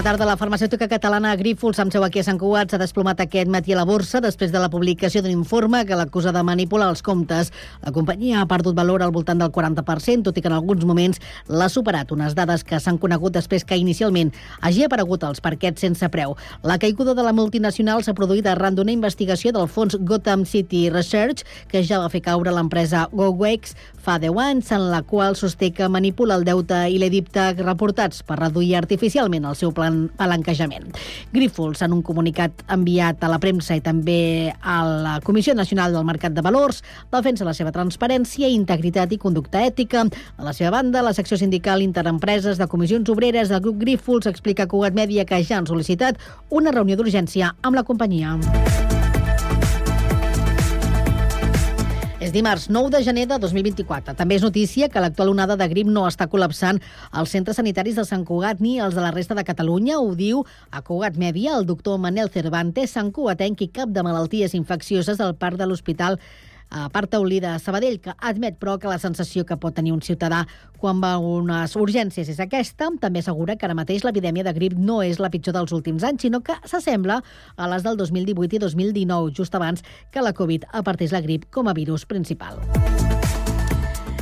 [0.00, 0.24] Bona tarda.
[0.24, 3.76] La farmacèutica catalana Grífols, amb seu aquí a Sant Cugat, s'ha desplomat aquest matí a
[3.76, 7.50] la borsa després de la publicació d'un informe que l'acusa de manipular els comptes.
[7.84, 11.20] La companyia ha perdut valor al voltant del 40%, tot i que en alguns moments
[11.52, 14.32] l'ha superat, unes dades que s'han conegut després que inicialment
[14.62, 16.32] hagi aparegut els parquets sense preu.
[16.64, 21.44] La caiguda de la multinacional s'ha produït arran d'una investigació del fons Gotham City Research,
[21.68, 25.92] que ja va fer caure l'empresa GoWex fa 10 anys, en la qual sosté que
[25.92, 30.90] manipula el deute i l'edipte reportats per reduir artificialment el seu plan palanquejament.
[31.32, 36.06] Grífols, en un comunicat enviat a la premsa i també a la Comissió Nacional del
[36.08, 36.82] Mercat de Valors,
[37.12, 40.06] defensa la seva transparència, integritat i conducta ètica.
[40.36, 44.64] A la seva banda, la secció sindical Interempreses de Comissions Obreres del grup Grífols explica
[44.66, 48.38] a Cugat Mèdia que ja han sol·licitat una reunió d'urgència amb la companyia.
[52.20, 54.12] És dimarts 9 de gener de 2024.
[54.12, 56.76] També és notícia que l'actual onada de grip no està col·lapsant
[57.16, 59.96] els centres sanitaris de Sant Cugat ni els de la resta de Catalunya.
[59.96, 64.52] Ho diu a Cugat Mèdia el doctor Manel Cervantes, Sant Cugatenc i cap de malalties
[64.52, 66.20] infeccioses del parc de l'Hospital
[66.70, 70.02] a part Taulí de Sabadell, que admet, però, que la sensació que pot tenir un
[70.02, 70.44] ciutadà
[70.80, 72.88] quan va a unes urgències és aquesta.
[73.02, 76.22] També assegura que ara mateix l'epidèmia de grip no és la pitjor dels últims anys,
[76.26, 77.20] sinó que s'assembla
[77.56, 81.68] a les del 2018 i 2019, just abans que la Covid apartés la grip com
[81.68, 82.62] a virus principal.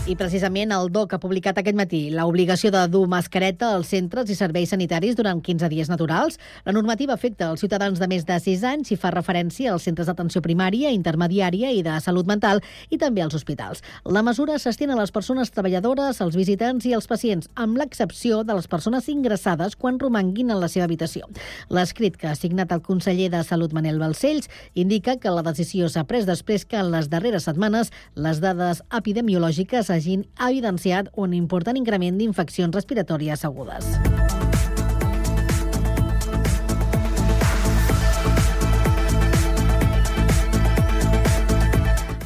[0.09, 4.37] I precisament el DOC ha publicat aquest matí l'obligació de dur mascareta als centres i
[4.39, 6.39] serveis sanitaris durant 15 dies naturals.
[6.65, 10.09] La normativa afecta els ciutadans de més de 6 anys i fa referència als centres
[10.09, 13.83] d'atenció primària, intermediària i de salut mental i també als hospitals.
[14.09, 18.57] La mesura s'estén a les persones treballadores, als visitants i als pacients, amb l'excepció de
[18.57, 21.29] les persones ingressades quan romanguin en la seva habitació.
[21.69, 26.09] L'escrit que ha signat el conseller de Salut Manel Balcells indica que la decisió s'ha
[26.09, 32.21] pres després que en les darreres setmanes les dades epidemiològiques hagin evidenciat un important increment
[32.21, 34.48] d'infeccions respiratòries agudes.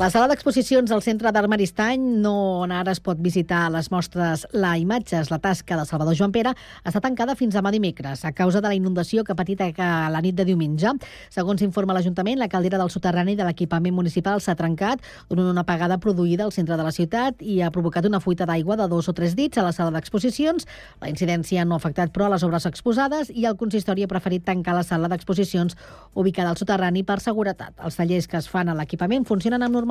[0.03, 2.33] La sala d'exposicions del Centre d'Art Maristany, no
[2.65, 6.51] on ara es pot visitar les mostres La Imatges, la tasca de Salvador Joan Pere,
[6.83, 10.23] està tancada fins demà dimecres a causa de la inundació que ha patit a la
[10.25, 10.91] nit de diumenge.
[11.31, 14.99] Segons informa l'Ajuntament, la caldera del soterrani de l'equipament municipal s'ha trencat
[15.29, 18.81] durant una apagada produïda al centre de la ciutat i ha provocat una fuita d'aigua
[18.83, 20.67] de dos o tres dits a la sala d'exposicions.
[20.99, 24.43] La incidència no ha afectat, però, a les obres exposades i el consistori ha preferit
[24.51, 25.79] tancar la sala d'exposicions
[26.19, 27.79] ubicada al soterrani per seguretat.
[27.79, 29.91] Els tallers que es fan a l'equipament funcionen amb normalitat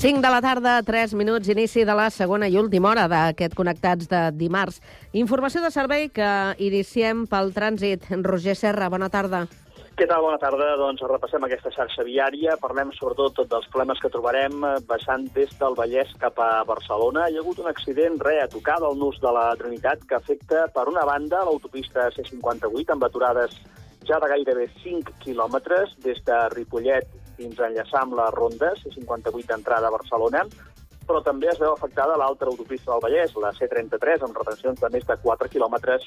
[0.00, 4.08] Cinc de la tarda, 3 minuts, inici de la segona i última hora d'aquest Connectats
[4.08, 4.78] de dimarts.
[5.12, 8.06] Informació de servei que iniciem pel trànsit.
[8.24, 9.42] Roger Serra, bona tarda.
[10.00, 10.24] Què tal?
[10.24, 10.70] Bona tarda.
[10.80, 12.56] Doncs repassem aquesta xarxa viària.
[12.64, 17.28] Parlem sobretot dels problemes que trobarem baixant des del Vallès cap a Barcelona.
[17.28, 20.64] Hi ha hagut un accident re a tocar del nus de la Trinitat que afecta,
[20.72, 23.60] per una banda, l'autopista C58 amb aturades
[24.08, 29.48] ja de gairebé 5 quilòmetres des de Ripollet fins a enllaçar amb la Ronda, C58
[29.48, 30.44] d'entrada a Barcelona,
[31.10, 35.06] però també es veu afectada l'altra autopista del Vallès, la C33, amb retencions de més
[35.08, 36.04] de 4 quilòmetres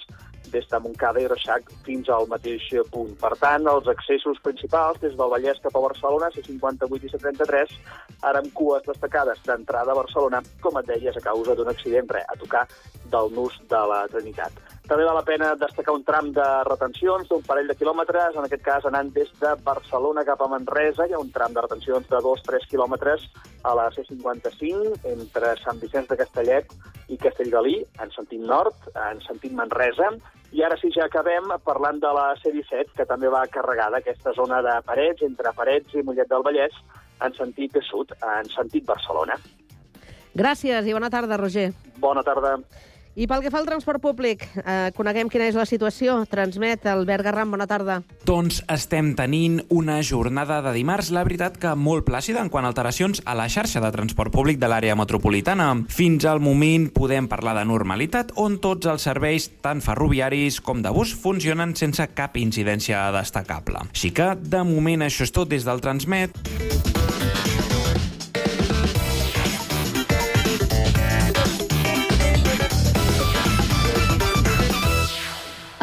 [0.54, 3.12] des de Montcada i Reixac fins al mateix punt.
[3.20, 7.76] Per tant, els accessos principals des del Vallès cap a Barcelona, C58 i C33,
[8.30, 12.24] ara amb cues destacades d'entrada a Barcelona, com et deies, a causa d'un accident re,
[12.24, 12.64] a tocar
[13.18, 14.73] del nus de la Trinitat.
[14.84, 18.66] També val la pena destacar un tram de retencions d'un parell de quilòmetres, en aquest
[18.66, 22.20] cas anant des de Barcelona cap a Manresa, hi ha un tram de retencions de
[22.26, 23.24] 2-3 quilòmetres
[23.64, 26.76] a la C55 entre Sant Vicenç de Castellet
[27.08, 30.12] i Castellgalí, en sentit nord, en sentit Manresa,
[30.52, 34.60] i ara sí, ja acabem parlant de la C-17, que també va carregada aquesta zona
[34.62, 36.76] de Parets, entre Parets i Mollet del Vallès,
[37.24, 39.40] en sentit sud, en sentit Barcelona.
[40.36, 41.72] Gràcies i bona tarda, Roger.
[42.04, 42.58] Bona tarda.
[43.16, 46.16] I pel que fa al transport públic, eh, coneguem quina és la situació.
[46.30, 48.00] Transmet Albert Garram, bona tarda.
[48.26, 52.72] Doncs estem tenint una jornada de dimarts, la veritat que molt plàcida en quant a
[52.74, 55.70] alteracions a la xarxa de transport públic de l'àrea metropolitana.
[55.90, 60.90] Fins al moment podem parlar de normalitat, on tots els serveis, tant ferroviaris com de
[60.90, 63.86] bus, funcionen sense cap incidència destacable.
[63.94, 67.03] Així que, de moment, això és tot des del Transmet.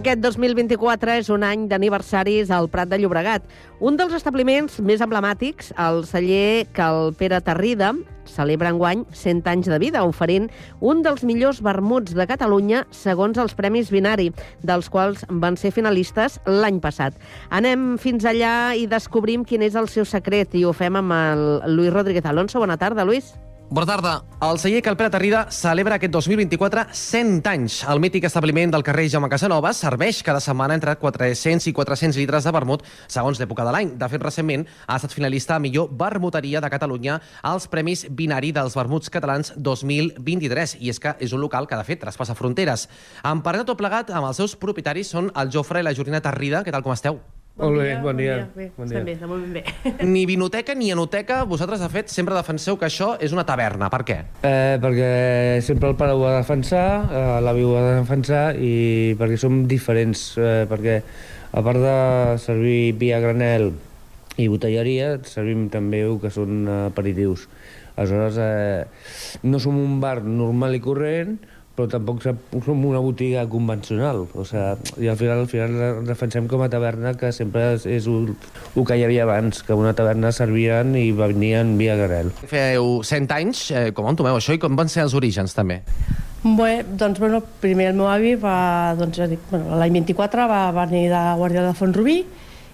[0.00, 3.44] Aquest 2024 és un any d'aniversaris al Prat de Llobregat.
[3.84, 7.90] Un dels establiments més emblemàtics, el celler Cal Pere Tarrida,
[8.24, 10.46] celebra enguany 100 anys de vida, oferint
[10.80, 14.30] un dels millors vermuts de Catalunya segons els Premis Binari,
[14.64, 17.20] dels quals van ser finalistes l'any passat.
[17.52, 21.46] Anem fins allà i descobrim quin és el seu secret i ho fem amb el
[21.76, 22.64] Lluís Rodríguez Alonso.
[22.64, 23.34] Bona tarda, Lluís.
[23.70, 24.24] Bona tarda.
[24.42, 27.76] El celler Calpera Tarrida celebra aquest 2024 100 anys.
[27.86, 32.48] El mític establiment del carrer Jaume Casanovas serveix cada setmana entre 400 i 400 litres
[32.48, 33.94] de vermut segons l'època de l'any.
[33.94, 38.74] De fet, recentment ha estat finalista a millor vermuteria de Catalunya als Premis Binari dels
[38.74, 40.80] Vermuts Catalans 2023.
[40.82, 42.88] I és que és un local que, de fet, traspassa fronteres.
[43.22, 46.64] En parlar tot plegat amb els seus propietaris són el Jofre i la Jorina Tarrida.
[46.66, 47.22] Què tal, com esteu?
[47.60, 48.36] Molt bé, bon dia.
[48.56, 49.16] Bé, Bon estem dia.
[49.20, 50.04] bé, molt ben bé.
[50.12, 53.90] Ni vinoteca ni enoteca, vosaltres, de fet, sempre defenseu que això és una taverna.
[53.92, 54.16] Per què?
[54.48, 55.10] Eh, perquè
[55.66, 58.72] sempre el pare ho ha de defensar, eh, l'avi ho ha de defensar i
[59.20, 61.00] perquè som diferents, eh, perquè
[61.52, 61.94] a part de
[62.40, 63.72] servir vi a granel
[64.40, 67.44] i botelleria, servim també el que són eh, aperitius.
[68.00, 71.34] Aleshores, eh, no som un bar normal i corrent,
[71.80, 74.26] però tampoc som- una botiga convencional.
[74.34, 78.06] O sigui, i al final, al final defensem com a taverna que sempre és, és
[78.06, 78.34] el,
[78.76, 82.30] el que hi havia abans, que una taverna servien i venien vi a granel.
[82.46, 85.80] Feu 100 anys, eh, com entomeu això i com van ser els orígens, també?
[86.42, 90.62] Bé, doncs, bueno, primer el meu avi va, doncs, ja dic, bueno, l'any 24 va
[90.86, 92.22] venir de Guàrdia de Font-rubí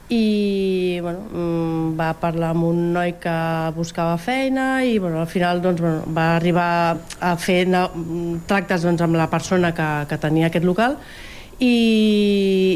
[0.08, 3.36] i bueno, mm, va parlar amb un noi que
[3.74, 7.64] buscava feina i bueno, al final doncs, bueno, va arribar a fer
[8.46, 10.96] tractes doncs, amb la persona que, que tenia aquest local.
[11.58, 11.72] I,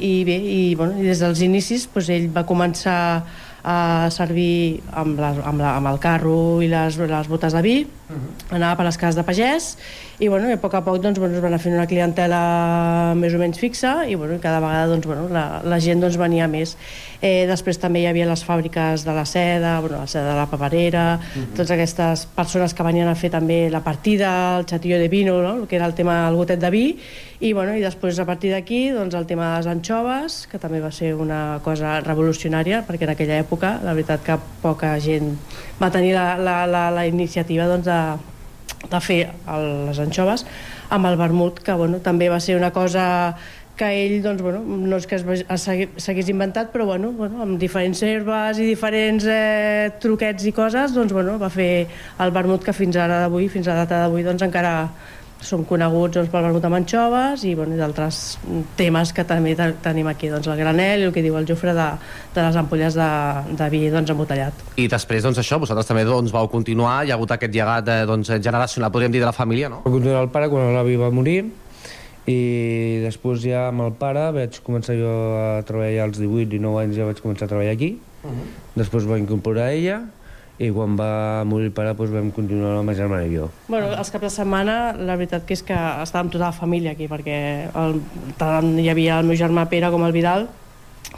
[0.02, 3.22] i bé, i, bueno, i des dels inicis doncs, ell va començar
[3.62, 7.76] a servir amb, les, amb, la, amb el carro i les, les botes de vi,
[8.10, 8.56] uh -huh.
[8.56, 9.76] anava per les cases de pagès
[10.20, 13.14] i, bueno, i a poc a poc doncs, bueno, es va anar fent una clientela
[13.16, 16.46] més o menys fixa i, bueno, cada vegada doncs, bueno, la, la gent doncs, venia
[16.46, 16.76] més.
[17.22, 20.46] Eh, després també hi havia les fàbriques de la seda, bueno, la seda de la
[20.46, 21.46] paperera, uh -huh.
[21.56, 25.62] totes aquestes persones que venien a fer també la partida, el xatillo de vino, no?
[25.62, 26.98] el que era el tema del gotet de vi,
[27.40, 30.80] i, bueno, i després a partir d'aquí doncs, el tema de les anxoves, que també
[30.80, 35.38] va ser una cosa revolucionària, perquè en aquella època la veritat que poca gent
[35.80, 37.99] va tenir la, la, la, la iniciativa doncs, de,
[38.90, 40.46] de fer el, les anxoves
[40.90, 43.36] amb el vermut, que bueno, també va ser una cosa
[43.80, 48.60] que ell, doncs, bueno, no és que s'hagués inventat, però bueno, bueno, amb diferents herbes
[48.60, 51.86] i diferents eh, truquets i coses, doncs, bueno, va fer
[52.20, 54.74] el vermut que fins ara d'avui, fins a la data d'avui, doncs encara
[55.40, 58.38] som coneguts doncs, pel vermut amb anxoves i, bueno, i d'altres
[58.76, 61.72] temes que també te- tenim aquí, doncs el granel i el que diu el Jofre
[61.74, 61.86] de,
[62.34, 63.08] de les ampolles de,
[63.56, 64.52] de vi doncs, embotellat.
[64.76, 68.04] I després, doncs això, vosaltres també doncs, vau continuar, hi ha hagut aquest llegat eh,
[68.06, 69.80] doncs, generacional, podríem dir, de la família, no?
[69.86, 71.40] Va continuar el pare quan l'avi va morir
[72.28, 76.98] i després ja amb el pare vaig començar jo a treballar als 18, 19 anys
[77.00, 77.94] ja vaig començar a treballar aquí.
[78.22, 78.48] Uh -huh.
[78.76, 80.02] Després va incorporar ella
[80.60, 83.48] i quan va morir el pare doncs vam continuar la meva germana i jo.
[83.68, 87.08] Bueno, els caps de setmana, la veritat que és que estàvem tota la família aquí,
[87.08, 87.36] perquè
[87.72, 88.00] el,
[88.40, 90.50] tant hi havia el meu germà Pere com el Vidal,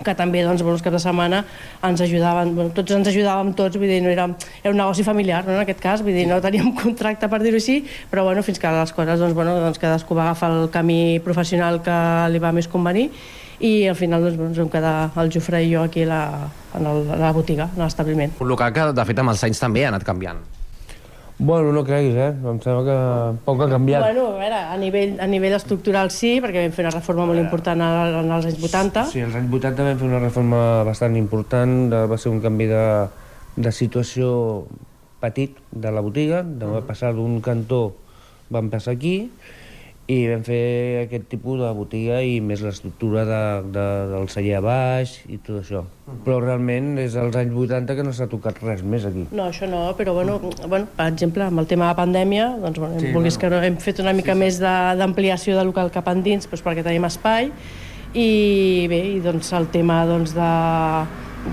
[0.07, 1.43] que també doncs, els caps de setmana
[1.85, 4.29] ens ajudaven, bueno, tots ens ajudàvem tots, vull dir, no era,
[4.63, 7.59] era un negoci familiar, no, en aquest cas, vull dir, no teníem contracte per dir-ho
[7.59, 7.81] així,
[8.15, 11.83] però bueno, fins que les coses, doncs, bueno, doncs cadascú va agafar el camí professional
[11.83, 11.99] que
[12.31, 13.11] li va més convenir
[13.63, 16.23] i al final doncs, ens vam quedar el Jofre i jo aquí a la,
[16.75, 18.35] en el, a la botiga, en l'establiment.
[18.43, 20.43] Un local que, de fet, amb els anys també ha anat canviant.
[21.43, 22.29] Bueno, no creguis, eh?
[22.31, 22.97] Em sembla que
[23.47, 24.05] poc ha canviat.
[24.05, 27.41] Bueno, a veure, a nivell, a nivell estructural sí, perquè vam fer una reforma molt
[27.41, 29.07] important en, els anys 80.
[29.11, 32.69] Sí, als anys 80 vam fer una reforma bastant important, de- va ser un canvi
[32.71, 32.85] de,
[33.57, 34.67] de situació
[35.23, 36.83] petit de la botiga, de -huh.
[36.87, 37.95] passar d'un cantó
[38.51, 39.31] vam passar aquí,
[40.13, 40.61] i vam fer
[41.05, 43.41] aquest tipus de botiga i més l'estructura de,
[43.75, 45.85] de, del celler a baix i tot això.
[46.27, 49.25] Però realment és als anys 80 que no s'ha tocat res més aquí.
[49.31, 50.39] No, això no, però bueno,
[50.69, 53.43] bueno, per exemple, amb el tema de la pandèmia, doncs, bueno, Sí, sí, vulguis bueno.
[53.49, 56.63] que no, hem fet una mica sí, més de- d'ampliació de, local cap endins doncs,
[56.67, 57.53] perquè tenim espai
[58.13, 60.51] i bé, i doncs el tema doncs, de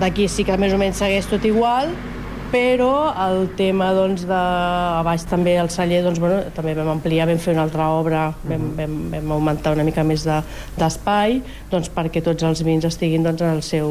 [0.00, 1.88] d'aquí sí que més o menys segueix tot igual
[2.50, 7.28] però el tema doncs, de a baix també el celler doncs, bueno, també vam ampliar,
[7.30, 10.40] vam fer una altra obra vam, vam, vam augmentar una mica més de-
[10.78, 11.38] d'espai
[11.70, 13.86] doncs, perquè tots els vins estiguin doncs, en, el seu,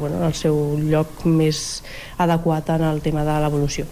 [0.00, 1.82] bueno, en el seu lloc més
[2.22, 3.84] adequat en el tema de l'evolució.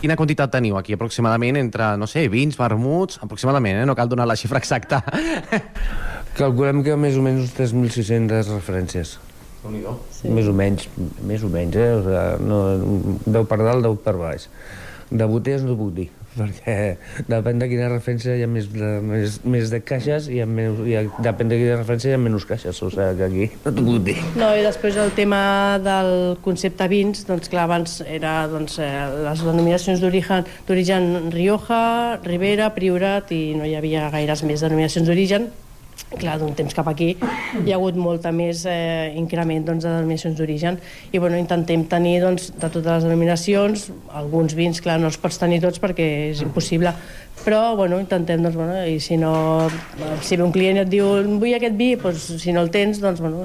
[0.00, 3.86] Quina quantitat teniu aquí aproximadament entre, no sé, vins, vermuts, aproximadament, eh?
[3.86, 5.02] no cal donar la xifra exacta.
[6.36, 9.18] Calculem que més o menys uns 3.600 referències.
[10.14, 10.32] Sí.
[10.32, 10.88] Més o menys,
[11.26, 11.92] més o menys, eh?
[11.96, 12.60] O sigui, no,
[13.26, 14.48] deu per dalt, deu per baix.
[15.06, 16.08] De botelles no puc dir,
[16.38, 16.76] perquè
[17.30, 20.96] depèn de quina referència hi ha més de, més, més de caixes i, menys, i
[21.24, 24.00] depèn de quina referència hi ha menys caixes, o sigui que aquí no t'ho puc
[24.08, 24.16] dir.
[24.40, 25.42] No, i després el tema
[25.84, 26.10] del
[26.44, 28.90] concepte vins, doncs clar, abans era doncs, eh,
[29.28, 31.84] les denominacions d'origen d'origen Rioja,
[32.26, 35.48] Ribera, Priorat i no hi havia gaires més denominacions d'origen.
[36.06, 40.36] Clar, d'un temps cap aquí hi ha hagut molta més eh, increment doncs, de denominacions
[40.38, 40.78] d'origen.
[41.10, 45.40] I bueno, intentem tenir doncs, de totes les denominacions, alguns vins, clar, no els pots
[45.40, 46.92] tenir tots perquè és impossible,
[47.44, 49.68] però bueno, intentem, doncs, bueno, i si no,
[50.22, 51.06] si ve un client i et diu
[51.38, 53.44] vull aquest vi, doncs, si no el tens, doncs, bueno,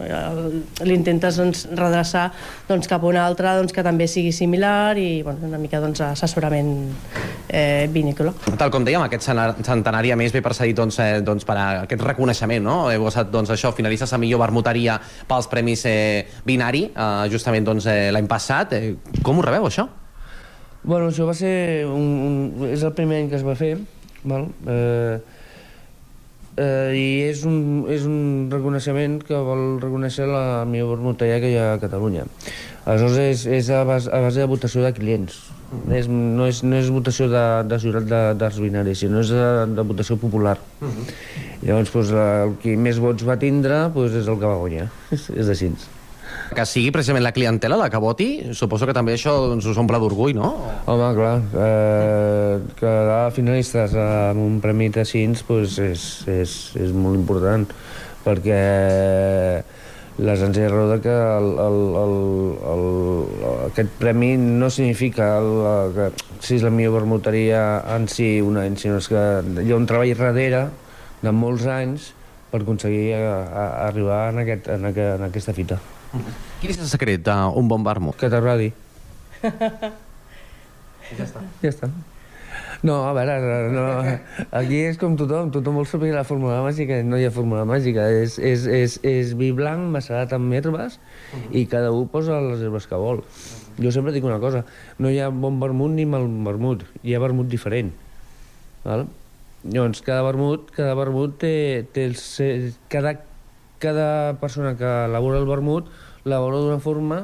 [0.87, 2.29] l'intentes doncs, redreçar
[2.69, 6.01] doncs, cap a un altre doncs, que també sigui similar i bueno, una mica doncs,
[6.07, 6.73] assessorament
[7.47, 8.33] eh, vinícola.
[8.57, 9.29] Tal com dèiem, aquest
[9.67, 12.77] centenari a més ve precedit doncs, eh, doncs, per a aquest reconeixement, no?
[12.89, 14.97] Heu estat doncs, això, finalistes a millor vermuteria
[15.29, 18.77] pels Premis eh, Binari, eh, justament doncs, eh, l'any passat.
[18.79, 19.91] Eh, com ho rebeu, això?
[20.83, 23.75] Bueno, això va ser un, un, és el primer any que es va fer,
[24.25, 24.47] val?
[24.65, 25.19] Eh,
[26.57, 31.59] eh, i és un, és un reconeixement que vol reconèixer la millor vermuteria que hi
[31.61, 32.25] ha a Catalunya.
[32.89, 35.37] Aleshores, és, és a, base, a base de votació de clients.
[35.93, 39.47] És, no, és, no és votació de, de ciutat de, dels binaris, sinó és de,
[39.77, 40.57] de votació popular.
[41.61, 44.89] Llavors, doncs, el qui més vots va tindre doncs, és el que va guanyar.
[45.13, 45.75] És, és així.
[46.51, 48.27] Que sigui precisament la clientela la que voti,
[48.57, 50.49] suposo que també això doncs, us omple d'orgull, no?
[50.91, 57.15] Home, clar, eh, quedar finalistes amb un premi de Cins pues, és, és, és molt
[57.15, 57.63] important,
[58.25, 58.57] perquè
[60.19, 62.17] l'essència de que el, el, el,
[62.73, 62.83] el,
[63.69, 66.09] aquest premi no significa el, que
[66.43, 67.63] si és la millor vermuteria
[67.95, 69.23] en si un any, sinó que
[69.63, 70.65] hi ha un treball darrere
[71.23, 72.11] de molts anys
[72.51, 75.79] per aconseguir a, a, arribar en, aquest, en, aquest, en aquesta fita.
[76.11, 78.17] Quin és el secret d'un bon vermut?
[78.19, 78.71] Que t'agradi.
[81.11, 81.43] Ja està.
[81.63, 81.91] Ja està.
[82.83, 83.35] No, a veure,
[83.69, 83.83] no,
[84.57, 88.07] aquí és com tothom, tothom vol saber la fórmula màgica, no hi ha fórmula màgica,
[88.09, 90.97] és, és, és, és vi blanc macerat amb herbes
[91.53, 93.21] i cada un posa les herbes que vol.
[93.77, 94.63] Jo sempre dic una cosa,
[94.97, 97.93] no hi ha bon vermut ni mal vermut, hi ha vermut diferent.
[98.83, 99.05] Val?
[99.61, 101.53] Llavors, cada vermut, cada vermut té,
[101.93, 102.17] té el,
[102.89, 103.13] cada,
[103.81, 105.89] cada persona que elabora el vermut
[106.23, 107.23] l'elabora d'una forma,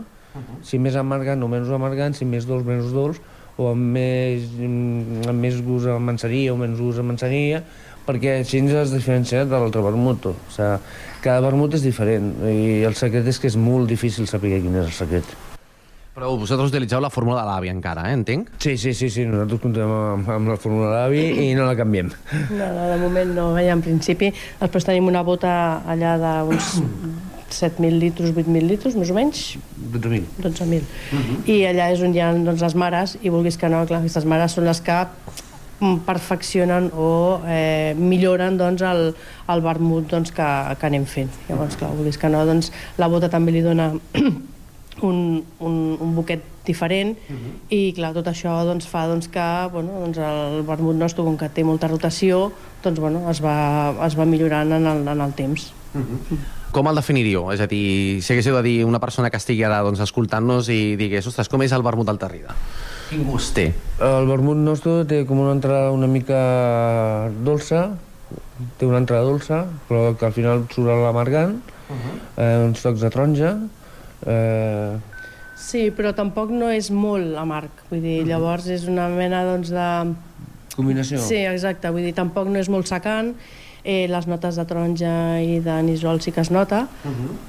[0.65, 3.21] si més amargant o menys amargant, si més dolç, menys dolç,
[3.57, 7.63] o amb més, mm, amb més gust a manseria o menys gust a manseria,
[8.07, 10.29] perquè així ens es diferencia de l'altre vermut.
[10.29, 10.77] O sigui,
[11.21, 14.85] cada vermut és diferent i el secret és que és molt difícil saber quin és
[14.85, 15.46] el secret.
[16.17, 18.15] Però vosaltres utilitzeu la fórmula de l'àvia encara, eh?
[18.17, 18.47] entenc?
[18.57, 22.09] Sí, sí, sí, sí, nosaltres comptem amb, amb la fórmula d'avi i no la canviem.
[22.57, 24.31] No, no, de moment no, ja en principi.
[24.57, 25.51] Després tenim una bota
[25.85, 26.71] allà d'uns
[27.53, 29.43] 7.000 litres, 8.000 litres, més o menys,
[29.93, 30.41] 12.000.
[30.47, 31.45] 12.000.
[31.53, 34.25] I allà és on hi ha doncs, les mares, i vulguis que no, clar, aquestes
[34.25, 37.13] mares són les que mm, perfeccionen o
[37.45, 39.11] eh, milloren doncs, el,
[39.53, 41.29] el vermut doncs, que, que anem fent.
[41.45, 43.91] Llavors, clar, vulguis que no, doncs, la bota també li dona
[45.01, 47.15] un, un, un buquet diferent
[47.73, 51.49] i clar, tot això doncs, fa doncs, que bueno, doncs, el vermut nostre, com que
[51.49, 52.51] té molta rotació,
[52.83, 55.71] doncs, bueno, es, va, es va millorant en el, en el temps.
[56.75, 57.47] Com el definiríeu?
[57.53, 60.97] És a dir, si haguéssiu de dir una persona que estigui ara doncs, escoltant-nos i
[60.99, 62.57] digués, ostres, com és el vermut del Terrida?
[63.07, 63.69] Quin gust té?
[64.03, 66.41] El vermut nostre té com una entrada una mica
[67.47, 67.87] dolça,
[68.77, 71.55] té una entrada dolça, però que al final surt l'amargant,
[71.87, 72.15] uh -huh.
[72.43, 73.55] eh, uns tocs de taronja,
[74.27, 75.15] eh,
[75.57, 77.81] Sí, però tampoc no és molt amarg.
[77.89, 79.87] Vull dir, llavors és una mena doncs, de...
[80.75, 81.19] combinació.
[81.25, 81.89] Sí, exacte.
[81.91, 83.33] Vull dir, tampoc no és molt secant.
[83.87, 86.81] Eh, les notes de taronja i de nisol sí que es nota,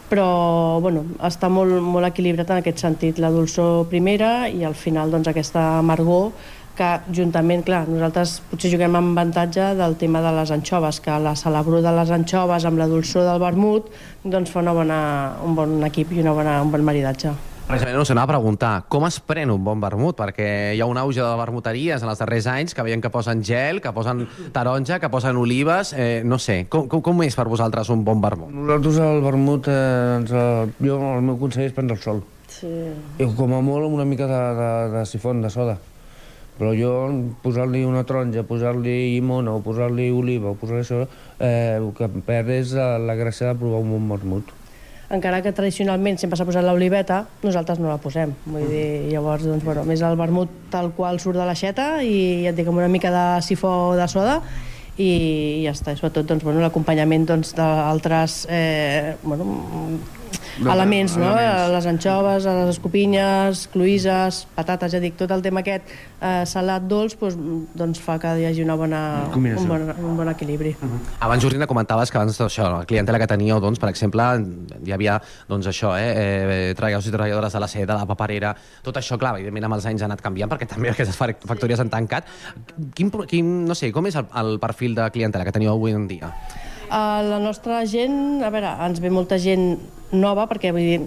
[0.06, 3.18] però bueno, està molt, molt equilibrat en aquest sentit.
[3.18, 6.30] La dolçor primera i al final doncs, aquesta amargor
[6.78, 11.35] que juntament, clar, nosaltres potser juguem amb avantatge del tema de les anxoves, que la
[11.37, 13.90] celebró de les anxoves amb la dolçor del vermut
[14.25, 14.99] doncs fa una bona,
[15.44, 17.35] un bon equip i una bona, un bon maridatge.
[17.68, 20.16] Precisament us anava a preguntar, com es pren un bon vermut?
[20.16, 23.42] Perquè hi ha un auge de vermuteries en els darrers anys que veiem que posen
[23.44, 25.92] gel, que posen taronja, que posen olives...
[25.92, 28.49] Eh, no sé, com, com, com és per vosaltres un bon vermut?
[28.54, 32.25] Nosaltres el vermut, eh, ens, el, jo el meu consell és prendre el sol.
[32.49, 32.73] Sí.
[33.20, 35.76] I com a molt amb una mica de, de, de sifon, de soda.
[36.58, 36.92] Però jo
[37.44, 41.04] posar-li una taronja, posar-li llimona o posar-li oliva o posar-li això,
[41.38, 44.54] eh, el que perd és la, la gràcia de provar un bon vermut.
[45.08, 48.34] encara que tradicionalment sempre s'ha posat l'oliveta, nosaltres no la posem.
[48.44, 52.52] Vull dir, llavors, doncs, bueno, més el vermut tal qual surt de l'aixeta i ja
[52.52, 54.42] et dic, amb una mica de sifó de soda
[55.00, 55.94] i ja està.
[55.94, 59.48] I sobretot doncs, bueno, l'acompanyament doncs, d'altres eh, bueno,
[60.58, 61.28] No, elements, no?
[61.30, 61.70] elements.
[61.72, 65.86] les anxoves, les escopinyes, cloïses, patates, ja dic, tot el tema aquest
[66.20, 67.36] eh, salat dolç doncs,
[67.78, 69.00] doncs fa que hi hagi una bona,
[69.32, 69.62] Combinació.
[69.62, 70.74] un, bon, un bon equilibri.
[71.20, 74.26] Abans, Jordina, comentaves que abans això, la clientela que teníeu, doncs, per exemple,
[74.84, 78.54] hi havia doncs, això, eh, eh, treballadors i treballadores de la seda, de la paperera,
[78.82, 81.80] tot això, clar, evidentment amb els anys ha anat canviant perquè també aquestes fac- factories
[81.80, 82.26] han tancat.
[82.94, 86.08] Quin, quin, no sé, com és el, el perfil de clientela que teniu avui en
[86.10, 86.32] dia?
[86.88, 89.76] Uh, la nostra gent, a veure, ens ve molta gent
[90.16, 91.02] nova, perquè vull dir,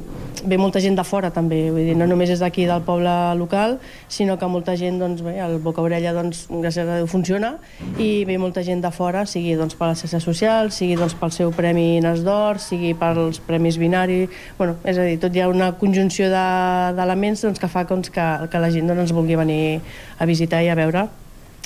[0.46, 3.10] ve molta gent de fora també, vull dir, no només és d'aquí del poble
[3.40, 7.56] local, sinó que molta gent, doncs bé, el boca-orella, doncs, gràcies a Déu funciona,
[7.98, 11.34] i ve molta gent de fora, sigui doncs, per la xarxa social, sigui doncs, pel
[11.34, 14.28] seu Premi Nas d'Or, sigui pels Premis Binari,
[14.62, 18.14] bueno, és a dir, tot hi ha una conjunció de- d'elements doncs, que fa doncs,
[18.14, 19.82] que, que la gent doncs, ens vulgui venir
[20.20, 21.08] a visitar i a veure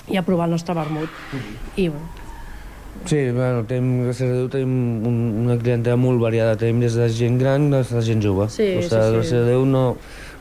[0.08, 1.10] i a provar el nostre vermut.
[1.76, 2.24] I, bueno,
[3.06, 6.58] Sí, bueno, tenim, gràcies a Déu, tenim un, una clientela molt variada.
[6.60, 8.50] Tenim des de gent gran fins a gent jove.
[8.50, 9.18] Sí, o sí, sigui, sí.
[9.18, 9.84] Gràcies a Déu no,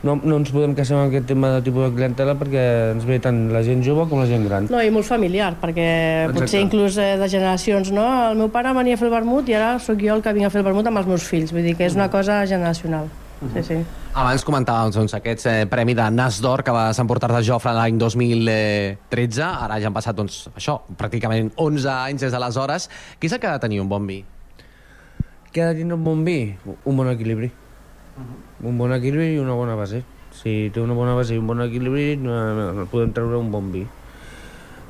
[0.05, 3.19] no, no ens podem queixar amb aquest tema de tipus de clientela perquè ens ve
[3.23, 4.69] tant la gent jove com la gent gran.
[4.73, 5.89] No, i molt familiar, perquè
[6.25, 6.39] Exacte.
[6.39, 8.07] potser inclús eh, de generacions, no?
[8.31, 10.49] El meu pare venia a fer el vermut i ara sóc jo el que vinc
[10.49, 11.53] a fer el vermut amb els meus fills.
[11.55, 13.09] Vull dir que és una cosa generacional.
[13.53, 13.79] Sí, sí.
[14.15, 17.97] Abans comentàvem doncs, aquests eh, premi de Nas d'Or que va s'emportar de Jofre l'any
[17.99, 19.41] 2013.
[19.43, 22.85] Ara ja han passat, doncs, això, pràcticament 11 anys des d'aleshores.
[23.19, 24.21] Què és el que ha de tenir un bon vi?
[25.51, 26.37] Què ha de tenir un bon vi?
[26.63, 27.51] Un bon equilibri.
[28.63, 29.99] Un bon equilibri i una bona base.
[30.39, 33.83] Si té una bona base i un bon equilibri, no, podem treure un bon vi.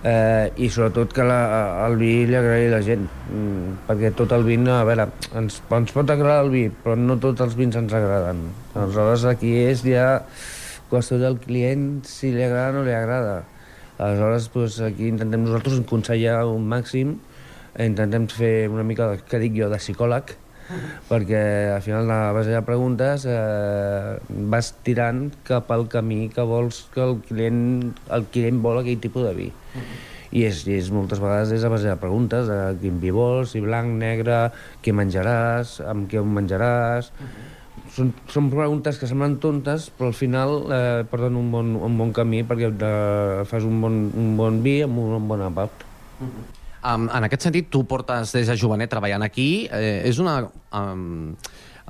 [0.05, 1.39] Eh, I sobretot que la,
[1.87, 5.07] el vi li agradi a la gent, mm, perquè tot el vi, a veure,
[5.39, 8.43] ens, ens pot agradar el vi, però no tots els vins ens agraden.
[8.75, 10.21] Aleshores, aquí és ja
[10.91, 13.39] qüestió del client si li agrada o no li agrada.
[13.97, 17.17] Aleshores, doncs, aquí intentem nosaltres aconsellar un màxim,
[17.81, 20.35] intentem fer una mica, que dic jo, de psicòleg,
[21.09, 21.41] perquè
[21.75, 24.17] al final a base de preguntes eh,
[24.51, 29.27] vas tirant cap al camí que vols que el client, el client vol aquell tipus
[29.27, 29.49] de vi.
[30.35, 33.53] I és, i és moltes vegades és a base de preguntes, de quin vi vols,
[33.53, 34.49] si blanc, negre,
[34.83, 37.13] què menjaràs, amb què ho menjaràs...
[37.95, 42.11] Són, són preguntes que semblen tontes, però al final eh, porten un bon, un bon
[42.15, 45.85] camí perquè eh, fas un bon, un bon vi amb un bon apat.
[46.85, 49.67] En aquest sentit, tu portes des de jovenet treballant aquí.
[49.73, 50.41] Eh, és una...
[50.75, 51.33] Um,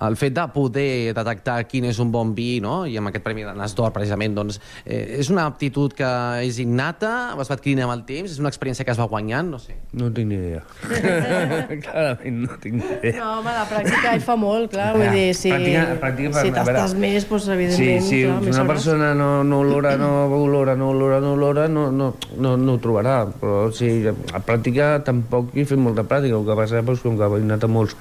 [0.01, 2.85] el fet de poder detectar quin és un bon vi, no?
[2.85, 6.09] i amb aquest Premi de Nas d'Or, precisament, doncs, eh, és una aptitud que
[6.43, 9.49] és innata, es va adquirint amb el temps, és una experiència que es va guanyant,
[9.55, 9.77] no sé.
[9.93, 10.63] No tinc ni idea.
[11.85, 13.15] Clarament no tinc ni idea.
[13.21, 14.91] No, home, la pràctica hi fa molt, clar.
[14.97, 18.55] Vull dir, si, Pràctica- pràctica per- si t'estàs més, doncs, Sí, evidentment, si clar, més
[18.59, 22.73] una persona no, no olora, no olora, no olora, no olora, no, no, no, no
[22.75, 23.17] ho trobarà.
[23.39, 26.35] Però si a pràctica tampoc hi fem molta pràctica.
[26.39, 27.95] El que passa és com que he anat a molts,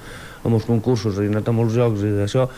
[0.45, 2.49] a molts concursos, he anat a molts jocs i d'això,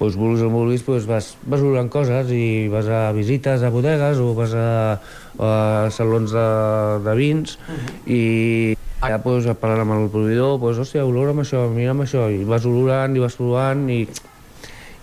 [0.00, 3.70] doncs vulguis o no vulguis, doncs vas, vas olorant coses i vas a visites a
[3.72, 4.68] bodegues o vas a,
[5.36, 5.52] a
[5.92, 6.46] salons de,
[7.04, 7.58] de vins
[8.08, 8.22] i
[9.04, 13.16] allà doncs, parlant amb el proveïdor, doncs, hòstia, olora'm això, mira'm això, i vas olorant
[13.16, 14.02] i vas provant i,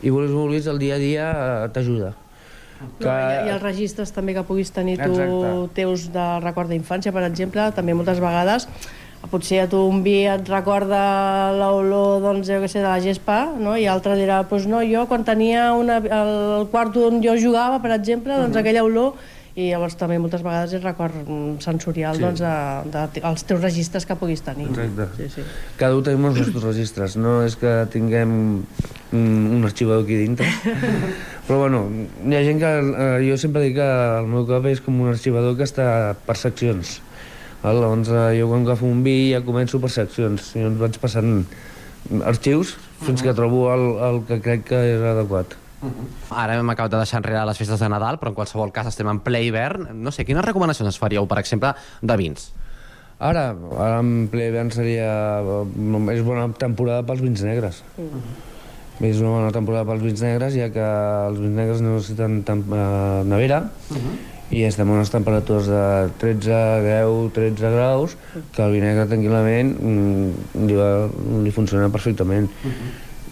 [0.02, 2.14] i vulguis o vulguis, el dia a dia eh, t'ajuda.
[2.78, 5.54] No, i, I els registres també que puguis tenir tu Exacte.
[5.80, 8.70] teus de record d'infància, per exemple, també moltes vegades
[9.32, 13.54] potser a tu un vi et recorda l'olor, doncs, jo què sé, de la gespa,
[13.60, 13.76] no?
[13.78, 17.92] i altre dirà, doncs no, jo quan tenia una, el quart on jo jugava, per
[17.98, 18.62] exemple, doncs Mhm.
[18.64, 19.14] aquella olor,
[19.58, 21.16] i llavors també moltes vegades és record
[21.66, 22.22] sensorial Sí.
[22.22, 24.68] doncs, de, de, dels teus registres que puguis tenir.
[24.70, 25.08] Exacte.
[25.18, 25.42] Sí, sí.
[25.78, 28.30] Cada un tenim els nostres registres, no és que tinguem
[29.12, 29.26] un,
[29.58, 30.46] un arxivador aquí dintre.
[31.48, 31.88] Però bueno,
[32.28, 32.70] hi ha gent que...
[32.70, 36.36] Eh, jo sempre dic que el meu cap és com un arxivador que està per
[36.38, 37.00] seccions.
[37.64, 37.80] Val?
[37.82, 40.52] Llavors eh, jo quan agafo un vi ja començo per seccions.
[40.60, 41.40] Ens vaig passant
[42.26, 45.58] arxius fins que trobo el, el que crec que és adequat.
[46.34, 49.10] Ara hem acabat de deixar enrere les festes de Nadal, però en qualsevol cas estem
[49.12, 49.92] en ple hivern.
[49.94, 52.50] No sé, quines recomanacions es faríeu, per exemple, de vins?
[53.18, 55.12] Ara, ara en ple hivern seria...
[56.14, 57.84] És bona temporada pels vins negres.
[58.98, 60.86] És una bona temporada pels vins negres, ja que
[61.30, 63.62] els vins negres no necessiten tem eh, nevera,
[64.52, 65.82] i estem a unes temperatures de
[66.22, 68.16] 13, 10, 13 graus,
[68.56, 70.92] que el vi negre tranquil·lament mm, li, va,
[71.44, 72.48] li funciona perfectament.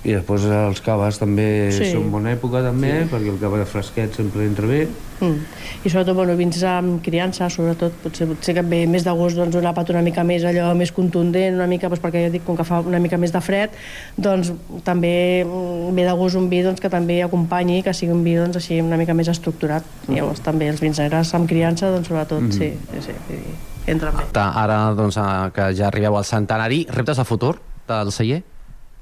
[0.05, 1.85] I després els caves també Sí.
[1.85, 1.91] sí.
[1.95, 3.09] són bona època també, sí.
[3.09, 4.87] perquè el cava de fresquet sempre entra bé.
[5.19, 5.39] Mm.
[5.85, 9.55] I sobretot, bueno, vins amb criança, sobretot, potser, potser que ve més de gust doncs,
[9.55, 12.55] un àpat una mica més allò més contundent, una mica, doncs, perquè jo dic, com
[12.59, 13.71] que fa una mica més de fred,
[14.17, 14.51] doncs
[14.83, 18.35] també mm, ve de gust un vi doncs, que també acompanyi, que sigui un vi
[18.35, 19.83] doncs, així una mica més estructurat.
[20.09, 22.51] I llavors també els vins negres amb criança, doncs sobretot, Mhm.
[22.51, 23.39] sí, sí, sí, dir,
[23.87, 24.23] entren bé.
[24.33, 25.17] Ta- Ara, doncs,
[25.53, 27.55] que ja arribeu al centenari, reptes de futur
[27.87, 28.43] del celler?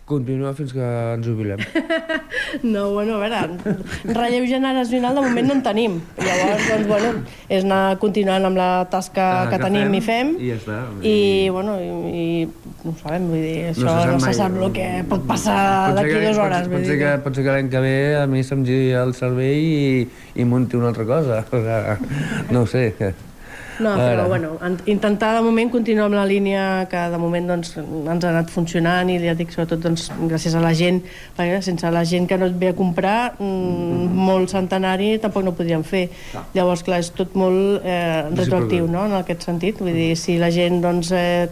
[0.06, 0.84] Continua fins que
[1.16, 1.62] ens jubilem.
[2.64, 3.78] No, bueno, a veure,
[4.14, 5.94] relleu generacional de moment no en tenim.
[6.22, 7.12] Llavors, doncs, bueno,
[7.50, 10.30] és anar continuant amb la tasca Ah, que, que tenim fem, i fem.
[10.44, 10.78] i ja està.
[11.02, 11.16] I,
[11.56, 14.38] bueno, i, i no ho sabem, vull dir, això se sap no se mai.
[14.38, 15.58] sap el que pot passar
[15.90, 16.68] Pot d'aquí dues pot- hores.
[16.68, 19.16] Pot, vull ser que, pot ser que l'any que ve a mi se'm giri el
[19.18, 21.42] cervell i, i munti una altra cosa.
[22.52, 22.86] No ho sé.
[23.80, 27.78] No, però bueno, en- intentar de moment continuar amb la línia que de moment doncs,
[27.78, 31.02] ens ha anat funcionant i ja dic sobretot doncs, gràcies a la gent,
[31.38, 35.52] perquè sense la gent que no et ve a comprar, mm, molt centenari tampoc no
[35.52, 36.10] ho podríem fer.
[36.54, 39.06] Llavors, clar, és tot molt eh, retroactiu no?
[39.06, 39.80] en aquest sentit.
[39.80, 41.48] Vull dir, si la gent doncs, eh,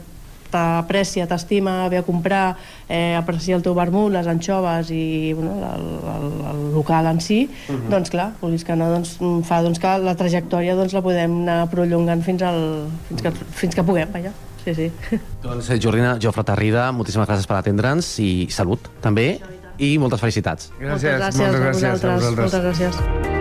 [0.52, 2.58] t'aprecia, t'estima, ve a comprar,
[2.90, 7.50] eh, aprecia el teu vermut, les anxoves i bueno, el, el, el local en si,
[7.70, 7.90] Mhm.
[7.90, 11.42] doncs clar, vulguis que no, doncs, mm, fa doncs, que la trajectòria doncs, la podem
[11.44, 14.32] anar prolongant fins, al, fins, que, fins que puguem, vaja.
[14.64, 14.92] Sí, sí.
[15.42, 19.40] Doncs, eh, Jordina, Jofre Tarrida, moltíssimes gràcies per atendre'ns i salut, també,
[19.80, 20.70] i moltes felicitats.
[20.80, 22.38] moltes gràcies, a vosaltres.
[22.38, 23.41] Moltes gràcies.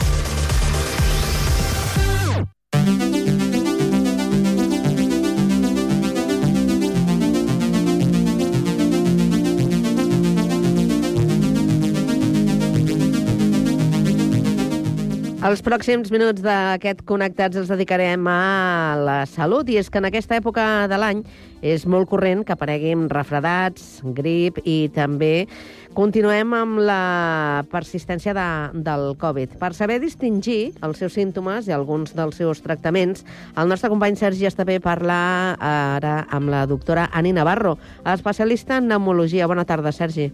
[15.51, 20.37] Els pròxims minuts d'aquest Connectats els dedicarem a la salut i és que en aquesta
[20.37, 21.23] època de l'any
[21.59, 25.49] és molt corrent que apareguin refredats, grip i també
[25.97, 28.45] continuem amb la persistència de,
[28.85, 29.57] del Covid.
[29.59, 33.25] Per saber distingir els seus símptomes i alguns dels seus tractaments,
[33.59, 35.19] el nostre company Sergi Estapé parla
[35.59, 37.75] ara amb la doctora Ani Navarro,
[38.15, 39.51] especialista en pneumologia.
[39.51, 40.31] Bona tarda, Sergi.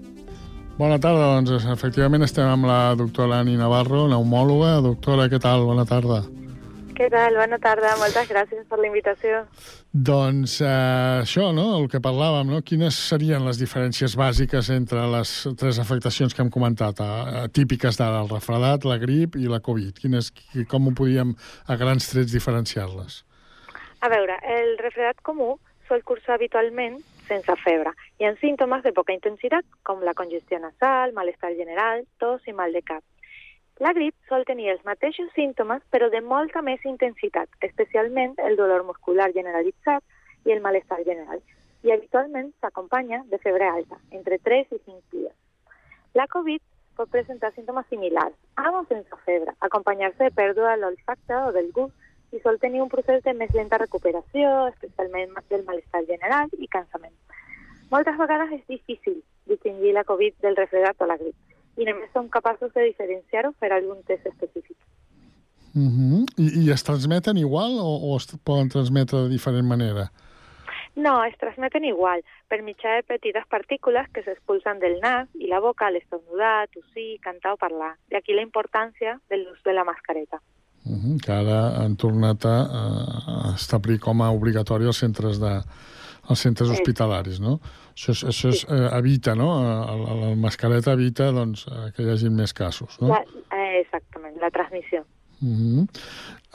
[0.78, 4.76] Bona tarda, doncs efectivament estem amb la doctora Ani Navarro, pneumòloga.
[4.86, 5.64] Doctora, què tal?
[5.66, 6.20] Bona tarda.
[6.98, 7.34] Què tal?
[7.38, 7.96] Bona tarda.
[7.98, 9.40] Moltes gràcies per la invitació.
[9.94, 12.62] Doncs eh, això, no?, el que parlàvem, no?
[12.66, 18.22] Quines serien les diferències bàsiques entre les tres afectacions que hem comentat, eh, típiques d'ara,
[18.26, 19.98] el refredat, la grip i la Covid?
[19.98, 21.34] Quines, qui- com ho podíem
[21.66, 23.24] a grans trets diferenciar-les?
[24.06, 25.56] A veure, el refredat comú
[25.90, 27.94] sol cursar habitualment sense febre.
[28.20, 32.74] Hi ha símptomes de poca intensitat, com la congestió nasal, malestar general, tos i mal
[32.74, 33.04] de cap.
[33.84, 38.88] La grip sol tenir els mateixos símptomes, però de molta més intensitat, especialment el dolor
[38.88, 41.44] muscular generalitzat i el malestar general.
[41.86, 45.36] I habitualment s'acompanya de febre alta, entre 3 i 5 dies.
[46.18, 46.64] La Covid
[46.98, 51.70] pot presentar símptomes similars, amb o sense febre, acompanyar-se de pèrdua de l'olfacte o del
[51.76, 56.68] gust i sol tenir un procés de més lenta recuperació, especialment del malestar general i
[56.68, 57.16] cansament.
[57.92, 61.36] Moltes vegades és difícil distingir la Covid del refredat o la grip
[61.78, 64.78] i només som capaços de diferenciar-ho per algun test específic.
[65.78, 66.26] Uh -huh.
[66.38, 70.12] I, I es transmeten igual o, o es poden transmetre de diferent manera?
[70.96, 75.60] No, es transmeten igual, per mitjà de petites partícules que s'expulsen del nas i la
[75.60, 77.94] boca al estornudar, tossir, cantar o parlar.
[78.10, 80.42] D'aquí la importància de l'ús de la mascareta.
[80.88, 81.20] Uh -huh.
[81.24, 85.62] Que ara han tornat a, a establir com a obligatori els centres de
[86.30, 87.60] els centres hospitalaris, no?
[87.96, 89.50] Això, és, això és, eh, evita, no?
[89.58, 93.08] Eh, La, la mascareta evita doncs, eh, que hi hagin més casos, no?
[93.14, 93.22] La,
[93.58, 95.06] eh, exactament, la transmissió.
[95.42, 95.88] Uh -huh.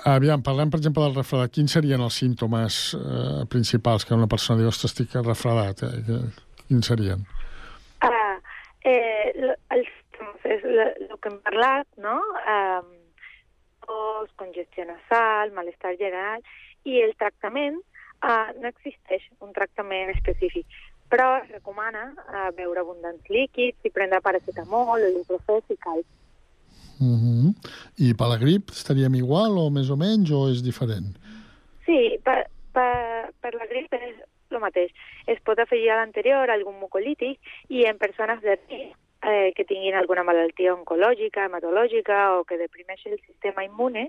[0.04, 1.50] Aviam, parlem, per exemple, del refredat.
[1.50, 5.82] Quins serien els símptomes eh, principals que una persona diu, ostres, estic refredat?
[5.82, 6.20] Eh?
[6.68, 7.26] Quins serien?
[8.00, 8.38] Ah,
[8.84, 9.32] eh,
[9.70, 12.18] els símptomes és el que hem parlat, no?
[12.54, 13.01] Um,
[13.86, 16.42] tos, congestió nasal, malestar general,
[16.84, 17.78] i el tractament,
[18.22, 20.66] uh, no existeix un tractament específic,
[21.12, 26.02] però es recomana uh, beure abundants líquids i prendre paracetamol o ibuprofès i cal.
[27.02, 27.52] Uh -huh.
[27.98, 31.16] I per la grip estaríem igual o més o menys o és diferent?
[31.86, 34.16] Sí, per, per, per la grip és
[34.50, 34.90] el mateix.
[35.26, 39.94] Es pot afegir a l'anterior algun mucolític i en persones de risc eh, que tinguin
[39.94, 44.08] alguna malaltia oncològica, hematològica o que deprimeixi el sistema immune,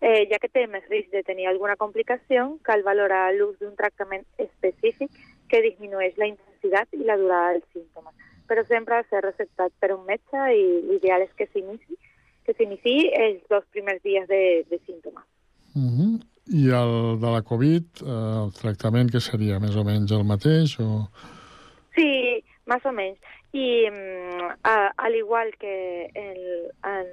[0.00, 4.24] eh, ja que té més risc de tenir alguna complicació, cal valorar l'ús d'un tractament
[4.38, 5.10] específic
[5.48, 8.14] que disminueix la intensitat i la durada dels símptomes.
[8.48, 11.98] Però sempre ha de ser receptat per un metge i l'ideal és que s'inici
[12.44, 15.24] que s'inici els dos primers dies de, de símptomes.
[15.76, 16.12] Uh -huh.
[16.50, 20.80] I el de la Covid, eh, el tractament que seria més o menys el mateix?
[20.80, 21.08] O...
[21.94, 23.18] Sí, más o menos.
[23.52, 27.06] Y mm, a- al igual que el, en,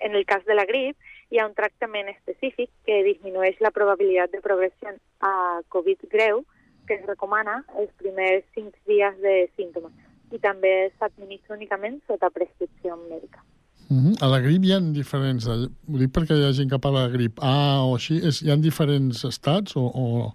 [0.00, 0.96] en el cas de la grip,
[1.30, 6.44] hi ha un tractament específic que disminueix la probabilitat de progressió a Covid greu,
[6.86, 9.92] que es recomana els primers 5 dies de símptomes
[10.34, 13.42] i també s'administra únicament sota prescripció mèdica.
[13.90, 14.14] Uh -huh.
[14.24, 15.46] A la grip hi ha diferents...
[15.46, 18.16] Ho dic perquè hi ha gent que parla de grip A o així.
[18.28, 19.84] És, hi ha diferents estats o...
[19.84, 20.32] o...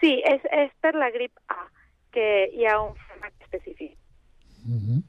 [0.00, 1.66] Sí, és, és per la grip A,
[2.12, 3.95] que hi ha un fàrmac específic.
[4.66, 5.02] Uh -huh.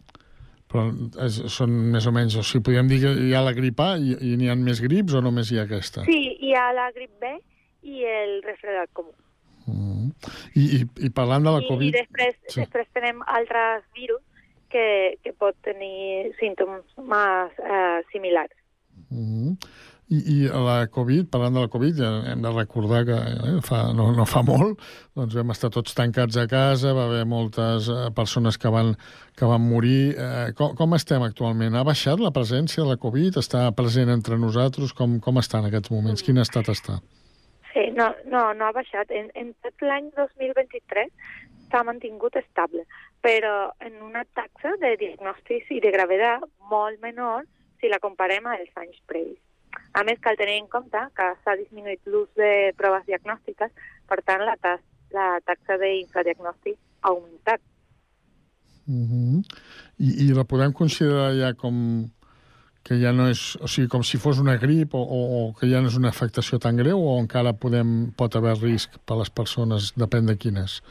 [0.68, 0.84] Però
[1.26, 2.36] és, són més o menys...
[2.36, 4.82] O sigui, podríem dir que hi ha la grip A i, i n'hi ha més
[4.82, 6.04] grips o només hi ha aquesta?
[6.04, 7.40] Sí, hi ha la grip B
[7.84, 9.14] i el refredat comú.
[10.56, 11.88] I, i, I parlant de la I, Covid...
[11.90, 12.62] I després, Sí.
[12.62, 14.22] després tenem altres virus
[14.72, 18.56] que, que pot tenir símptomes més eh, similars.
[19.10, 19.58] Uh -huh.
[20.08, 21.98] I, I la Covid, parlant de la Covid,
[22.32, 24.80] hem de recordar que eh, fa, no, no fa molt
[25.18, 28.94] doncs vam estar tots tancats a casa, va haver moltes eh, persones que van,
[29.36, 30.14] que van morir.
[30.16, 31.76] Eh, com, com estem actualment?
[31.76, 33.40] Ha baixat la presència de la Covid?
[33.42, 34.94] Està present entre nosaltres?
[34.96, 36.24] Com, com està en aquests moments?
[36.24, 37.02] Quin estat està?
[37.74, 39.12] Sí, no, no, no ha baixat.
[39.12, 41.12] En, en tot l'any 2023
[41.68, 42.86] s'ha mantingut estable,
[43.26, 47.44] però en una taxa de diagnòstics i de gravetat molt menor
[47.82, 49.42] si la comparem als anys previs.
[49.94, 53.72] A més, cal tenir en compte que s'ha disminuït l'ús de proves diagnòstiques,
[54.08, 54.84] per tant, la, tas
[55.16, 57.62] la taxa d'infradiagnòstic ha augmentat.
[58.88, 59.44] Uh -huh.
[60.00, 62.10] I, I la podem considerar ja com
[62.84, 65.68] que ja no és, o sigui, com si fos una grip o, o, o que
[65.68, 69.20] ja no és una afectació tan greu o encara podem, pot haver risc per a
[69.20, 70.82] les persones, depèn de quines.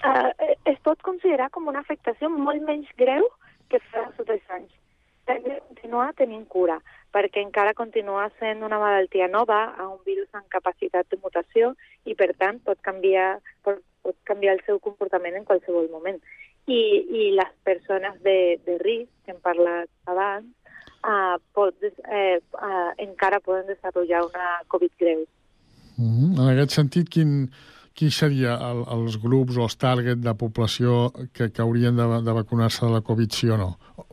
[0.00, 0.32] Uh,
[0.64, 3.28] es pot considerar com una afectació molt menys greu
[3.68, 4.72] que fa els altres anys.
[5.26, 6.80] Hem de continuar tenint cura,
[7.16, 11.72] perquè encara continua sent una malaltia nova, a un virus amb capacitat de mutació,
[12.04, 16.20] i per tant pot canviar, pot, pot canviar el seu comportament en qualsevol moment.
[16.66, 16.80] I,
[17.20, 20.50] i les persones de, de risc, que hem parlat abans,
[21.06, 25.24] uh, pot, eh, uh, encara poden desenvolupar una Covid greu.
[25.96, 26.30] Uh -huh.
[26.36, 27.48] En aquest sentit, quin,
[27.96, 32.34] quin seria el, els grups o els target de població que, que haurien de, de
[32.36, 33.70] vacunar-se de la Covid, sí o no?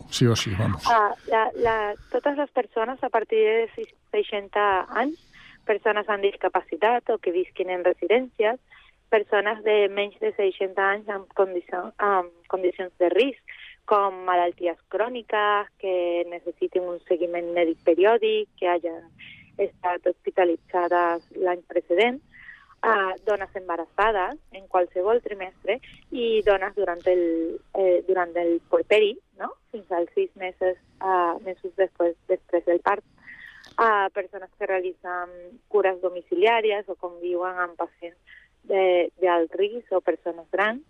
[0.10, 0.88] Sí o sí, vamos.
[0.88, 1.76] Ah, la, la,
[2.14, 4.64] totes les persones a partir de sis- 60
[5.04, 5.20] anys,
[5.68, 8.60] persones amb discapacitat o que visquin en residències,
[9.12, 13.44] persones de menys de 60 anys amb, condició, amb condicions de risc,
[13.86, 19.02] com malalties cròniques, que necessitin un seguiment mèdic periòdic, que hagin
[19.60, 22.22] estat hospitalitzades l'any precedent,
[22.84, 25.78] a dones embarassades en qualsevol trimestre
[26.12, 27.24] i dones durant el,
[27.80, 29.54] eh, durant el puerperi, no?
[29.72, 33.04] fins als sis mesos, uh, mesos després, després del part,
[33.78, 35.32] a persones que realitzen
[35.72, 38.20] cures domiciliàries o conviuen amb pacients
[38.64, 40.84] de- d'alt risc o persones grans,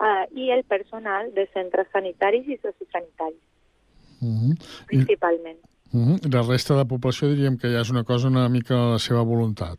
[0.00, 3.42] uh, i el personal de centres sanitaris i sociosanitaris,
[4.24, 4.54] Uh -huh.
[4.54, 5.58] I, principalment.
[5.92, 6.32] uh -huh.
[6.34, 9.22] La resta de població diríem que ja és una cosa una mica a la seva
[9.22, 9.78] voluntat.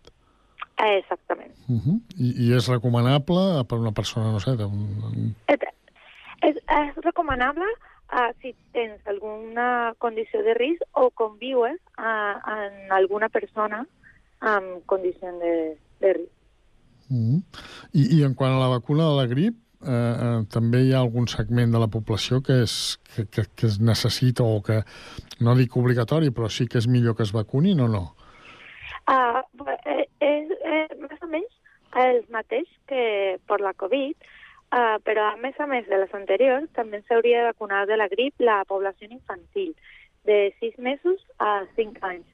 [0.77, 1.54] Eh, exactament.
[1.67, 1.99] Uh -huh.
[2.17, 5.35] I, I és recomanable per una persona, no sé, d'un...
[5.47, 5.59] És,
[6.41, 7.65] és, és recomanable
[8.13, 13.85] uh, si tens alguna condició de risc o conviues uh, amb alguna persona
[14.39, 16.35] amb condició de, de risc.
[17.09, 17.43] Uh -huh.
[17.91, 20.99] I, I en quant a la vacuna de la grip, eh, eh, també hi ha
[20.99, 24.83] algun segment de la població que, és, que, que, que es necessita o que,
[25.39, 28.05] no dic obligatori, però sí que és millor que es vacunin o no?
[29.05, 29.74] Uh, o
[31.95, 34.15] menys el mateix que per la Covid,
[34.71, 38.07] uh, però a més a més de les anteriors també s'hauria de vacunar de la
[38.07, 39.75] grip la població infantil
[40.25, 42.25] de 6 mesos a 5 anys.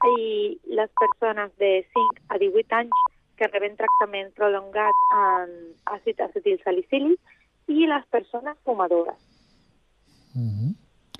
[0.00, 2.92] i les persones de 5 a 18 anys
[3.36, 7.20] que reben tractament prolongat amb àcid acetilsalicílic
[7.68, 9.18] i les persones fumadores.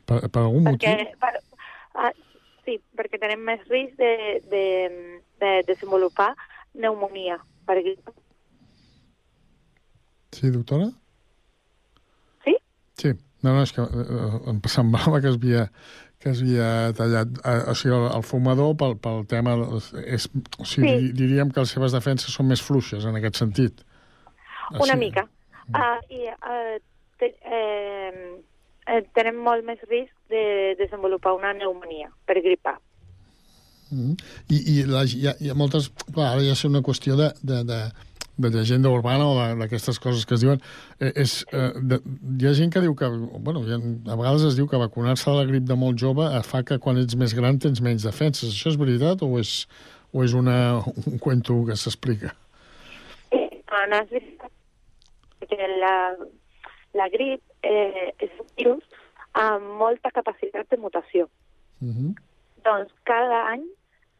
[0.07, 1.19] Per, per algun Perquè, motiu?
[1.21, 1.41] per,
[1.95, 2.13] ah,
[2.65, 4.65] sí, perquè tenem més risc de, de,
[5.41, 6.35] de desenvolupar
[6.73, 7.37] pneumonia
[7.71, 8.13] per grip.
[10.35, 10.91] Sí, doctora?
[12.45, 12.55] Sí?
[12.99, 13.15] Sí.
[13.43, 15.65] No, no, és que eh, em semblava que es havia,
[16.21, 16.67] que es havia
[16.99, 17.39] tallat.
[17.41, 19.57] Eh, o sigui, el, el fumador, pel, pel tema...
[20.05, 20.29] És,
[20.59, 21.13] o sigui, Sí.
[21.23, 23.81] diríem que les seves defenses són més fluixes, en aquest sentit.
[24.77, 25.27] Una mica.
[25.71, 26.77] Uh, I uh,
[27.19, 28.31] te, eh,
[28.91, 32.77] eh, molt més risc de desenvolupar una pneumonia per gripar.
[33.91, 34.15] Mm -hmm.
[34.49, 35.91] I, i la, hi, ha, hi ha moltes...
[36.15, 37.81] Clar, ara ja és una qüestió de, de, de,
[38.37, 40.61] de llegenda urbana o d'aquestes coses que es diuen.
[41.01, 42.01] Eh, és, eh, de,
[42.41, 43.09] hi ha gent que diu que...
[43.39, 43.79] Bueno, ha,
[44.13, 46.79] a vegades es diu que vacunar-se de la grip de molt jove eh, fa que
[46.79, 48.55] quan ets més gran tens menys defenses.
[48.55, 49.67] Això és veritat o és,
[50.13, 52.35] o és una, un cuento que s'explica?
[53.33, 54.51] No, no és veritat.
[55.41, 55.95] Perquè la,
[56.99, 58.85] la grip eh, és un virus
[59.39, 61.29] amb molta capacitat de mutació.
[61.81, 62.15] Mm -hmm.
[62.65, 63.65] Doncs cada any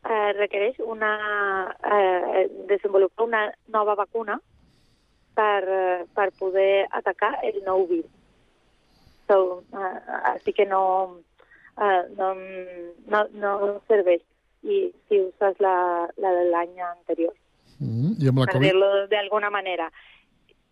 [0.05, 1.13] eh, requereix una,
[1.85, 4.41] eh, desenvolupar una nova vacuna
[5.35, 8.11] per, eh, per poder atacar el nou virus.
[9.29, 9.99] So, eh,
[10.35, 11.21] així que no,
[11.79, 12.35] eh, no,
[13.07, 13.53] no, no
[13.89, 14.25] serveix
[14.63, 17.33] i si uses la, la de l'any anterior,
[17.81, 18.13] Mm.
[18.21, 18.67] I amb la per Covid...
[18.69, 19.91] dir-lo d'alguna manera.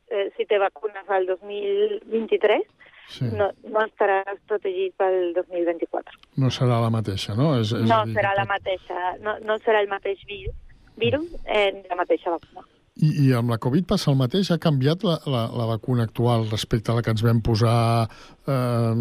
[0.08, 2.64] Eh, si te vacunes al 2023,
[3.08, 3.24] Sí.
[3.32, 6.18] no, no estaràs protegit pel 2024.
[6.42, 7.54] No serà la mateixa, no?
[7.60, 10.56] És, és No dir, serà que la mateixa, no, no serà el mateix virus,
[11.00, 12.66] virus eh, ni la mateixa vacuna.
[12.98, 14.50] I, I amb la Covid passa el mateix?
[14.50, 18.94] Ha canviat la, la, la vacuna actual respecte a la que ens vam posar eh,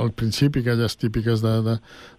[0.00, 1.78] al principi, aquelles típiques de, de,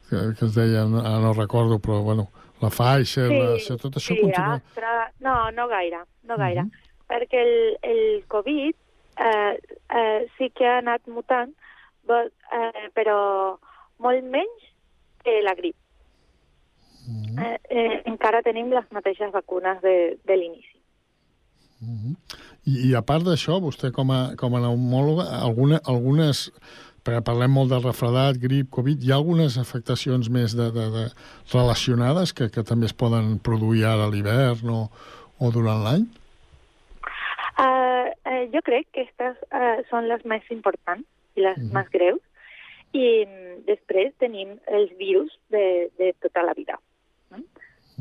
[0.09, 2.29] que, que es deien, ara no recordo, però bueno,
[2.61, 4.61] la Pfizer, la, això, tot això sí, continua...
[4.61, 5.07] Astra...
[5.25, 6.67] No, no gaire, no gaire.
[7.07, 8.75] Perquè el, el Covid
[9.19, 9.57] eh,
[9.89, 11.53] eh, sí que ha anat mutant,
[12.07, 13.57] bo- eh, però
[13.99, 14.71] molt menys
[15.23, 15.75] que la grip.
[17.37, 20.73] Eh, eh, encara tenim les mateixes vacunes de, de l'inici.
[22.67, 26.47] I, I a part d'això, vostè com a, com a pneumòloga, alguna, algunes,
[27.05, 31.05] perquè parlem molt del refredat, grip, Covid, hi ha algunes afectacions més de, de, de
[31.53, 34.81] relacionades que, que també es poden produir ara a l'hivern o,
[35.39, 36.07] o durant l'any?
[38.57, 41.05] Jo crec que aquestes uh, són les més importants
[41.37, 41.73] i les Mhm.
[41.77, 42.21] més greus.
[42.97, 46.79] I mm, després tenim els virus de, de tota la vida,
[47.31, 47.43] no?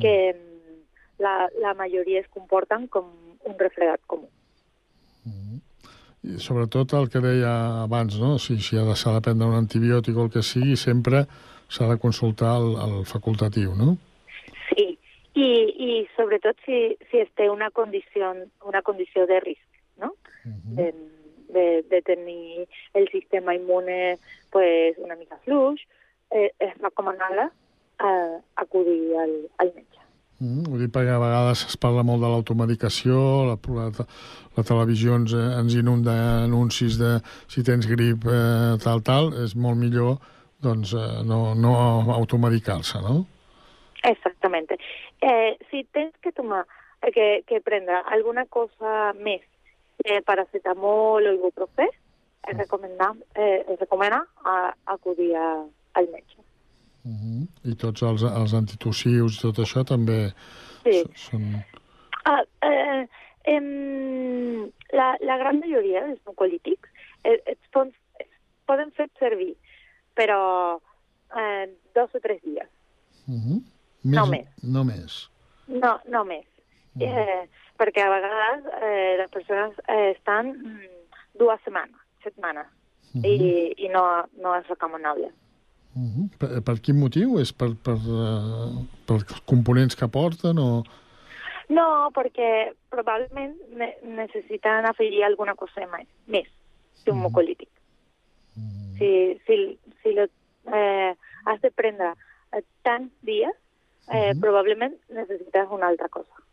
[0.00, 0.76] que mm,
[1.18, 3.10] la, la majoria es comporten com
[3.44, 4.28] un refredat comú.
[6.26, 7.52] I sobretot el que deia
[7.84, 8.38] abans, no?
[8.38, 11.24] si, si ha de- s'ha de prendre un antibiòtic o el que sigui, sempre
[11.68, 13.96] s'ha de consultar el, el facultatiu, no?
[14.70, 14.98] Sí,
[15.34, 15.48] i,
[15.88, 18.32] i sobretot si, si es té una condició,
[18.66, 19.62] una condició de risc,
[20.46, 20.76] no?
[20.78, 20.88] de,
[21.48, 24.16] de, de tenir el sistema immune
[24.50, 25.82] pues, una mica fluix,
[26.30, 27.50] eh, és recomanable
[28.00, 30.02] eh, acudir al, al metge.
[30.36, 34.06] Mm, ho dic perquè a vegades es parla molt de l'automedicació, la, la,
[34.58, 37.16] la televisió ens, ens inunda anuncis de
[37.52, 40.18] si tens grip, eh, tal, tal, és molt millor
[40.64, 41.72] doncs, eh, no, no
[42.18, 43.22] automedicar-se, no?
[44.04, 44.76] Exactamente.
[45.20, 46.66] Eh, si tens que tomar,
[47.00, 49.40] eh, que, que prendre alguna cosa més
[50.02, 51.86] que paracetamol o ibuprofè,
[52.46, 55.64] es recomana, eh, es recomana a, acudir a,
[55.98, 56.38] al metge.
[57.64, 60.32] I tots els, els antitussius i tot això també
[60.86, 61.02] Sí.
[61.18, 61.44] són...
[62.26, 63.06] Ah, eh,
[63.50, 66.90] em, la, la gran majoria dels mucolítics
[67.24, 67.90] eh, es, pon,
[68.22, 68.28] es
[68.66, 69.52] poden fer servir,
[70.18, 70.78] però
[71.34, 72.68] eh, dos o tres dies,
[73.26, 73.62] Uh -huh.
[74.04, 74.46] No més.
[74.62, 75.30] No més.
[75.66, 76.46] no, no més.
[77.04, 80.92] Eh, perquè a vegades eh, les persones eh, estan mm,
[81.38, 82.70] dues setmanes, setmanes,
[83.24, 84.04] i, i no,
[84.40, 85.30] no és recomanable.
[85.96, 86.28] Uh -huh.
[86.38, 87.38] per, per quin motiu?
[87.40, 90.84] És per, per, uh, per els components que porten o...
[91.68, 96.48] No, perquè probablement ne necessiten afegir alguna cosa més, més
[97.04, 97.68] que un mucolític.
[98.98, 100.24] Si, si, si lo,
[100.72, 102.12] eh, has de prendre
[102.52, 103.56] eh, tants dies,
[104.12, 106.45] eh, probablement necessites una altra cosa.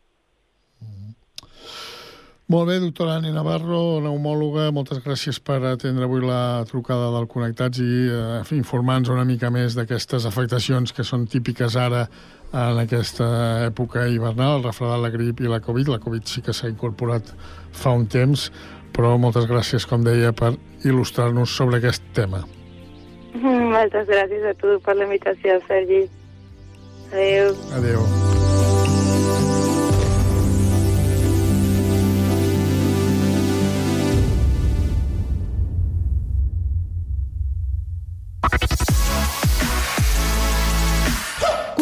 [2.54, 7.80] Molt bé, doctora Ani Navarro, pneumòloga, moltes gràcies per atendre avui la trucada del Connectats
[7.82, 12.04] i eh, informar-nos una mica més d'aquestes afectacions que són típiques ara
[12.52, 13.26] en aquesta
[13.64, 15.90] època hivernal, el refredat, la grip i la Covid.
[15.96, 17.34] La Covid sí que s'ha incorporat
[17.74, 18.46] fa un temps,
[18.94, 20.52] però moltes gràcies, com deia, per
[20.86, 22.44] il·lustrar-nos sobre aquest tema.
[23.74, 26.04] Moltes gràcies a tu per la invitació, Sergi.
[27.10, 27.50] Adéu.
[27.80, 28.33] Adéu.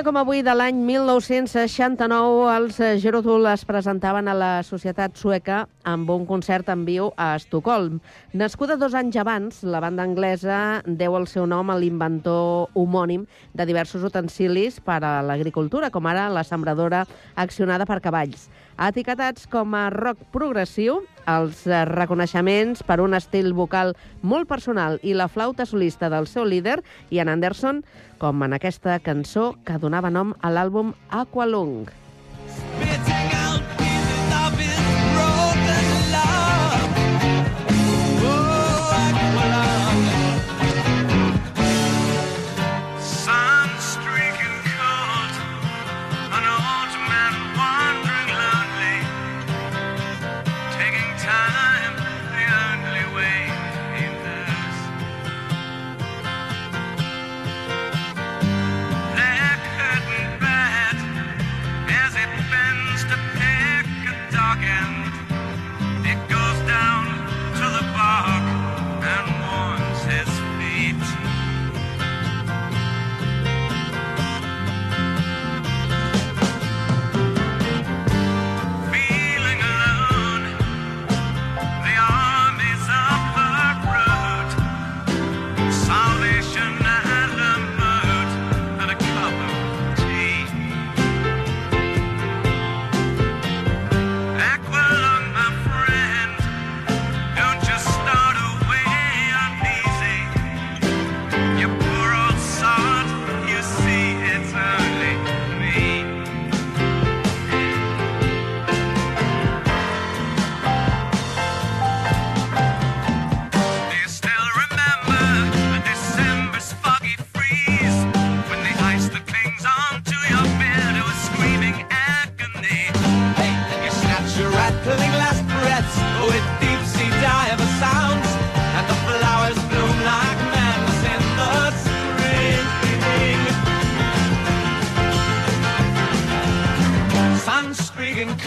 [0.00, 5.58] Dia com avui de l'any 1969, els eh, Gerotul es presentaven a la societat sueca
[5.84, 7.98] amb un concert en viu a Estocolm.
[8.32, 13.68] Nascuda dos anys abans, la banda anglesa deu el seu nom a l'inventor homònim de
[13.68, 17.04] diversos utensilis per a l'agricultura, com ara la sembradora
[17.36, 18.48] accionada per cavalls.
[18.78, 25.14] Etiquetats com a rock progressiu, els eh, reconeixements per un estil vocal molt personal i
[25.14, 27.82] la flauta solista del seu líder, Ian Anderson,
[28.18, 31.90] com en aquesta cançó que donava nom a l'àlbum Aqualung.
[32.50, 32.89] Spitting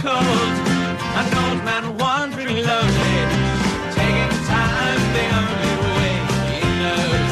[0.03, 0.55] cold,
[1.19, 3.17] an old man wandering lonely,
[3.95, 6.13] taking time the only way
[6.51, 7.31] he knows.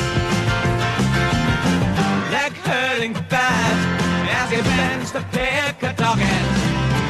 [2.32, 3.76] Leg hurting bad
[4.40, 6.52] as he bends to pick a dog end.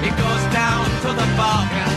[0.04, 1.91] He goes down to the bog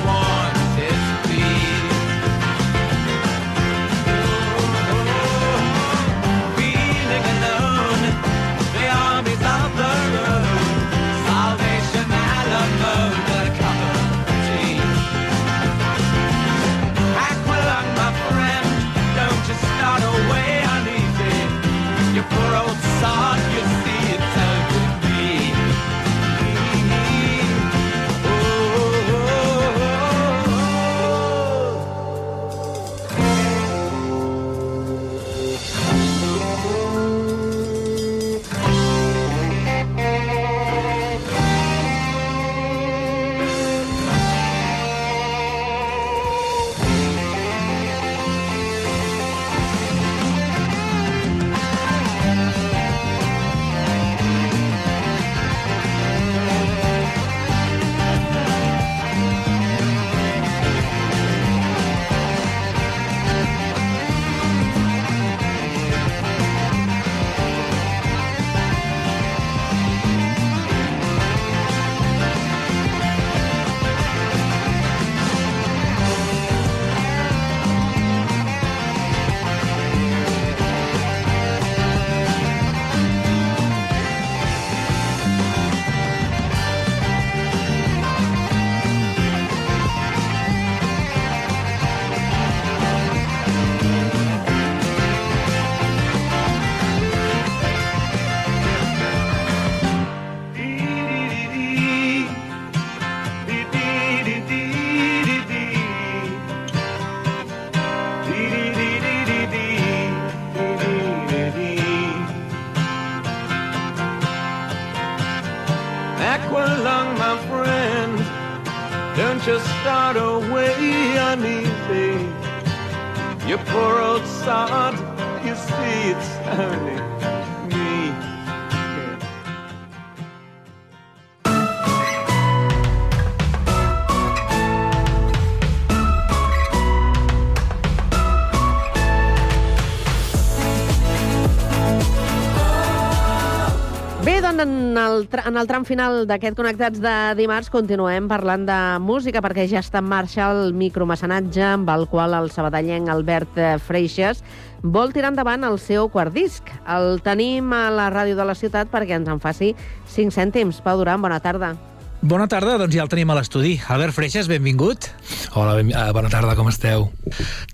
[145.44, 150.00] en el, tram final d'aquest Connectats de dimarts continuem parlant de música perquè ja està
[150.00, 154.42] en marxa el micromecenatge amb el qual el sabadellenc Albert eh, Freixas
[154.82, 156.68] vol tirar endavant el seu quart disc.
[156.88, 159.74] El tenim a la ràdio de la ciutat perquè ens en faci
[160.16, 160.80] 5 cèntims.
[160.84, 161.74] Pau Duran, bona tarda.
[161.74, 161.93] Bona tarda,
[162.24, 163.74] doncs ja el tenim a l'estudi.
[163.92, 165.10] Albert Freixas, benvingut.
[165.52, 167.10] Hola, ben, uh, bona tarda, com esteu?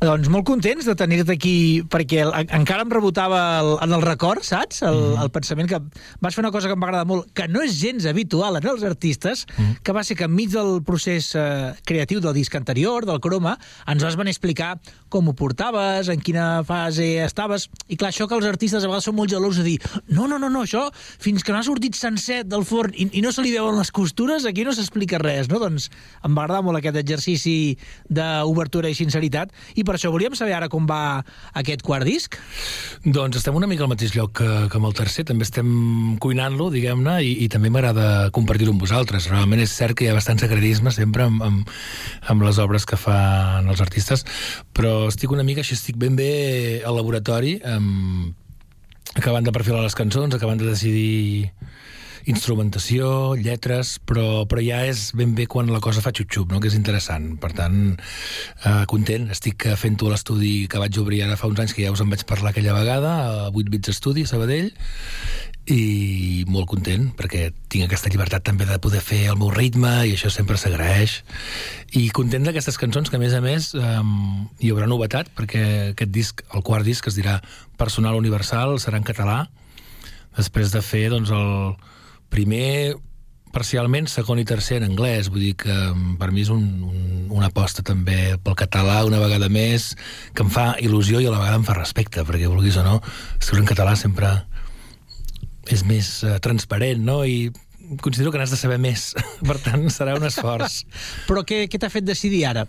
[0.03, 4.43] Doncs molt contents de tenir-te aquí, perquè el, encara em rebotava el, en el record,
[4.43, 4.83] saps?
[4.83, 5.23] El, mm.
[5.23, 5.79] el pensament que
[6.19, 8.67] vas fer una cosa que em va agradar molt, que no és gens habitual en
[8.73, 9.85] els artistes, mm.
[9.87, 13.55] que va ser que enmig del procés eh, creatiu del disc anterior, del croma,
[13.87, 14.73] ens vas venir a explicar
[15.11, 19.07] com ho portaves, en quina fase estaves, i clar, això que els artistes a vegades
[19.07, 21.99] són molt gelosos de dir no, no, no, no, això, fins que no ha sortit
[21.99, 25.49] sencer del forn i, i no se li veuen les costures, aquí no s'explica res,
[25.51, 25.61] no?
[25.63, 25.89] Doncs
[26.27, 27.55] em va agradar molt aquest exercici
[28.09, 31.21] d'obertura i sinceritat, i per això volíem saber ara com va
[31.59, 32.39] aquest quart disc.
[33.05, 36.71] Doncs estem una mica al mateix lloc que, que amb el tercer, també estem cuinant-lo,
[36.75, 39.31] diguem-ne, i, i també m'agrada compartir-ho amb vosaltres.
[39.33, 41.73] Realment és cert que hi ha bastant secretisme sempre amb, amb,
[42.33, 44.27] amb les obres que fan els artistes,
[44.77, 46.31] però estic una mica així, estic ben bé
[46.87, 48.37] al laboratori, amb,
[49.17, 51.51] acabant de perfilar les cançons, acabant de decidir
[52.29, 56.61] instrumentació, lletres, però, però ja és ben bé quan la cosa fa xup-xup, no?
[56.61, 57.33] que és interessant.
[57.41, 57.79] Per tant,
[58.65, 59.31] eh, content.
[59.33, 62.11] Estic fent-ho a l'estudi que vaig obrir ara fa uns anys, que ja us en
[62.13, 63.15] vaig parlar aquella vegada,
[63.47, 64.73] a 8 bits estudi, a Sabadell,
[65.71, 70.15] i molt content perquè tinc aquesta llibertat també de poder fer el meu ritme i
[70.17, 71.21] això sempre s'agraeix
[72.01, 75.63] i content d'aquestes cançons que a més a més um, hi haurà novetat perquè
[75.93, 77.39] aquest disc, el quart disc es dirà
[77.81, 79.45] Personal Universal, serà en català
[80.37, 81.75] després de fer doncs, el
[82.31, 82.97] primer
[83.51, 87.01] parcialment segon i tercer en anglès, vull dir que mm, per mi és un, un,
[87.35, 89.95] una aposta també pel català una vegada més,
[90.35, 93.01] que em fa il·lusió i a la vegada em fa respecte, perquè vulguis o no,
[93.41, 94.37] escriure en català sempre
[95.71, 97.21] és més uh, transparent, no?
[97.27, 97.51] I
[98.03, 99.11] considero que n'has de saber més,
[99.49, 100.85] per tant serà un esforç.
[101.29, 102.67] Però què, què t'ha fet decidir ara?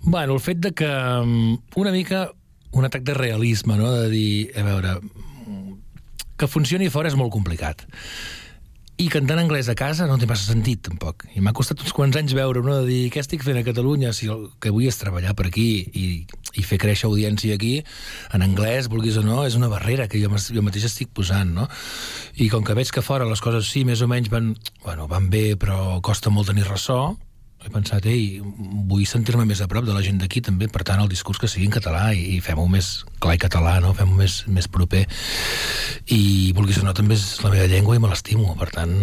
[0.00, 2.30] Bueno, el fet de que um, una mica
[2.72, 3.90] un atac de realisme, no?
[3.92, 4.94] De dir, a veure,
[6.38, 7.84] que funcioni fora és molt complicat.
[9.00, 11.24] I cantant anglès a casa no té massa sentit, tampoc.
[11.32, 14.10] I m'ha costat uns quants anys veure, no?, de dir què estic fent a Catalunya
[14.12, 16.04] si el que vull és treballar per aquí i,
[16.60, 17.78] i fer créixer audiència aquí,
[18.36, 21.64] en anglès, vulguis o no, és una barrera que jo, jo mateix estic posant, no?
[22.36, 24.52] I com que veig que fora les coses sí, més o menys van,
[24.84, 27.00] bueno, van bé, però costa molt tenir ressò,
[27.60, 28.40] he pensat, ei,
[28.88, 31.50] vull sentir-me més a prop de la gent d'aquí també, per tant, el discurs que
[31.50, 32.90] sigui en català i, i fem-ho més
[33.20, 33.92] clar i català, no?
[33.96, 35.04] fem-ho més, més proper.
[36.08, 36.22] I,
[36.56, 38.96] vulguis o no, també és la meva llengua i me l'estimo, per tant,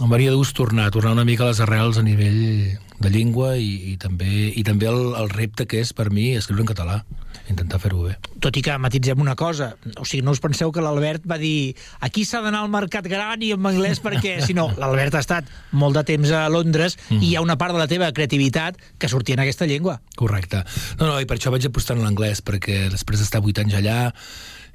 [0.00, 3.56] em venia de gust tornar, tornar una mica a les arrels a nivell de llengua
[3.58, 7.02] i, i també, i també el, el repte que és per mi escriure en català,
[7.50, 8.14] intentar fer-ho bé.
[8.42, 11.74] Tot i que matitzem una cosa, o sigui, no us penseu que l'Albert va dir
[12.06, 15.50] aquí s'ha d'anar al mercat gran i en anglès perquè, si no, l'Albert ha estat
[15.72, 17.20] molt de temps a Londres mm.
[17.20, 19.98] i hi ha una part de la teva creativitat que sortia en aquesta llengua.
[20.16, 20.62] Correcte.
[21.00, 24.00] No, no, i per això vaig apostar en l'anglès, perquè després d'estar vuit anys allà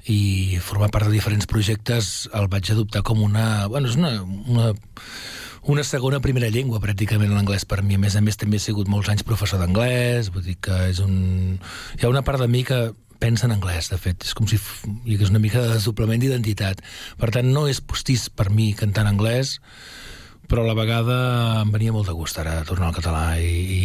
[0.08, 3.66] i formar part de diferents projectes el vaig adoptar com una...
[3.68, 4.70] Bueno, és una, una,
[5.68, 7.98] una segona primera llengua, pràcticament, l'anglès per mi.
[7.98, 11.02] A més a més, també he sigut molts anys professor d'anglès, vull dir que és
[11.04, 11.58] un...
[11.98, 12.86] Hi ha una part de mi que
[13.18, 14.24] pensa en anglès, de fet.
[14.24, 16.80] És com si hi hagués una mica de desdoblament d'identitat.
[17.20, 19.58] Per tant, no és postís per mi cantar en anglès,
[20.48, 21.18] però a la vegada
[21.66, 23.82] em venia molt de gust ara tornar al català i, i,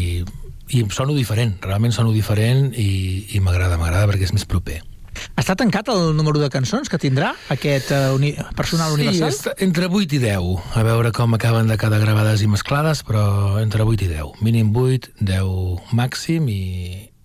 [0.77, 2.89] i em sono diferent, realment sono diferent i,
[3.35, 4.79] i m'agrada, m'agrada perquè és més proper.
[5.39, 9.33] Està tancat el número de cançons que tindrà aquest uh, uni personal universal?
[9.35, 10.75] Sí, entre 8 i 10.
[10.79, 14.43] A veure com acaben de quedar gravades i mesclades, però entre 8 i 10.
[14.45, 16.63] Mínim 8, 10 màxim i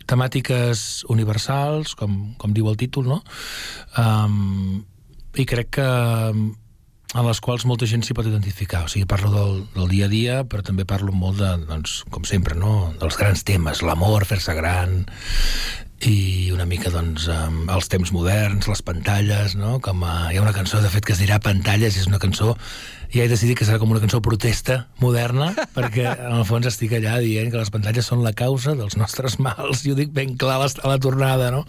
[0.09, 3.21] temàtiques universals, com, com diu el títol, no?
[4.01, 4.81] Um,
[5.39, 8.85] I crec que en les quals molta gent s'hi pot identificar.
[8.85, 12.27] O sigui, parlo del, del dia a dia, però també parlo molt de, doncs, com
[12.29, 12.93] sempre, no?
[13.01, 15.05] dels grans temes, l'amor, fer-se gran,
[16.07, 19.79] i una mica doncs, um, els temps moderns, les pantalles, no?
[19.83, 22.55] Com a, hi ha una cançó, de fet, que es dirà Pantalles, és una cançó
[23.13, 26.93] i he decidit que serà com una cançó protesta moderna, perquè en el fons estic
[26.99, 30.37] allà dient que les pantalles són la causa dels nostres mals, i ho dic ben
[30.41, 31.65] clar a la, la tornada, no?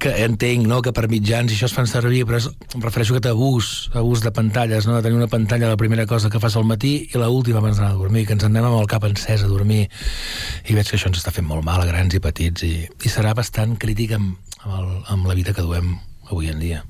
[0.00, 3.18] que entenc no, que per mitjans això es fan servir, però és, em refereixo a
[3.18, 4.96] aquest abús, abús de pantalles, no?
[4.96, 7.92] de tenir una pantalla la primera cosa que fas al matí i l'última abans d'anar
[7.92, 10.96] a dormir, que ens en anem amb el cap encès a dormir i veig que
[10.96, 14.16] això ens està fent molt mal a grans i petits i, i serà bastant crític
[14.16, 14.88] amb, amb, el,
[15.18, 15.92] amb la vida que duem
[16.30, 16.80] avui en dia.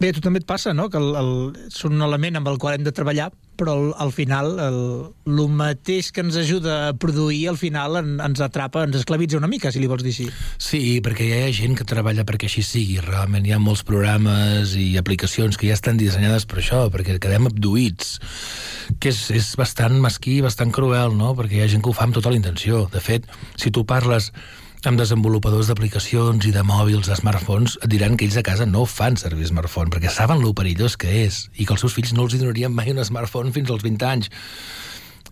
[0.00, 1.32] Bé, a tu també et passa, no?, que el, el,
[1.76, 3.26] són un element amb el qual hem de treballar,
[3.60, 4.78] però el, al final el,
[5.28, 9.50] el mateix que ens ajuda a produir, al final en, ens atrapa, ens esclavitza una
[9.52, 10.30] mica, si li vols dir així.
[10.56, 12.96] Sí, perquè hi ha gent que treballa perquè així sigui.
[13.04, 17.50] Realment hi ha molts programes i aplicacions que ja estan dissenyades per això, perquè quedem
[17.50, 18.16] abduïts
[19.04, 21.34] que és, és bastant mesquí, bastant cruel, no?
[21.36, 22.86] Perquè hi ha gent que ho fa amb tota la intenció.
[22.88, 23.28] De fet,
[23.60, 24.32] si tu parles
[24.88, 28.86] amb desenvolupadors d'aplicacions i de mòbils, de smartphones, et diran que ells a casa no
[28.88, 32.24] fan servir smartphone, perquè saben lo perillós que és, i que els seus fills no
[32.24, 34.30] els donarien mai un smartphone fins als 20 anys.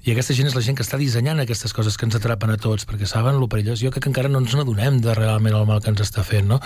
[0.06, 2.58] I aquesta gent és la gent que està dissenyant aquestes coses que ens atrapen a
[2.60, 3.80] tots, perquè saben lo perillós.
[3.82, 6.46] Jo crec que encara no ens n'adonem de realment el mal que ens està fent,
[6.48, 6.60] no?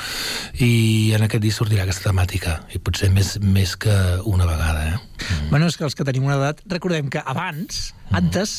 [0.62, 3.96] I en aquest dia sortirà aquesta temàtica, i potser més, més que
[4.30, 5.00] una vegada, eh?
[5.22, 5.50] Mm.
[5.50, 8.20] Bueno, és que els que tenim una edat, recordem que abans, mm.
[8.20, 8.56] antes,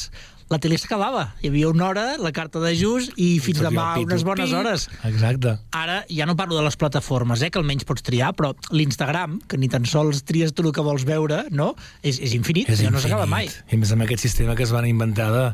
[0.50, 1.34] la tele s'acabava.
[1.42, 4.08] Hi havia una hora, la carta de just, i fins sortia demà pitu.
[4.10, 4.58] unes bones Pip.
[4.60, 4.88] hores.
[5.10, 5.58] Exacte.
[5.72, 9.58] Ara ja no parlo de les plataformes, eh, que almenys pots triar, però l'Instagram, que
[9.58, 11.76] ni tan sols tries tu el que vols veure, no?
[12.02, 13.10] És, és infinit, És ja no infinit.
[13.12, 13.50] s'acaba mai.
[13.72, 15.46] I més amb aquest sistema que es van inventar de,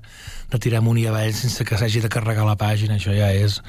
[0.51, 3.61] de tirar amunt i avall sense que s'hagi de carregar la pàgina, això ja és,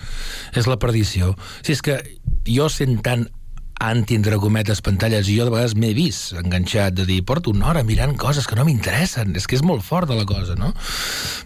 [0.54, 1.34] és la perdició.
[1.62, 2.00] Si és que
[2.48, 3.28] jo sent tan
[3.80, 7.70] anti, entre cometes, pantalles, i jo de vegades m'he vist enganxat de dir, porto una
[7.70, 10.74] hora mirant coses que no m'interessen, és que és molt fort de la cosa, no?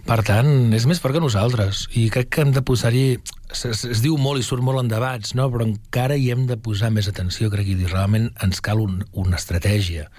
[0.05, 3.83] Per tant, és més fort que nosaltres, i crec que hem de posar-hi es, es,
[3.95, 5.47] es diu molt i surt molt en debats, no?
[5.53, 8.99] però encara hi hem de posar més atenció, crec, i dir, realment ens cal un,
[9.15, 10.09] una estratègia,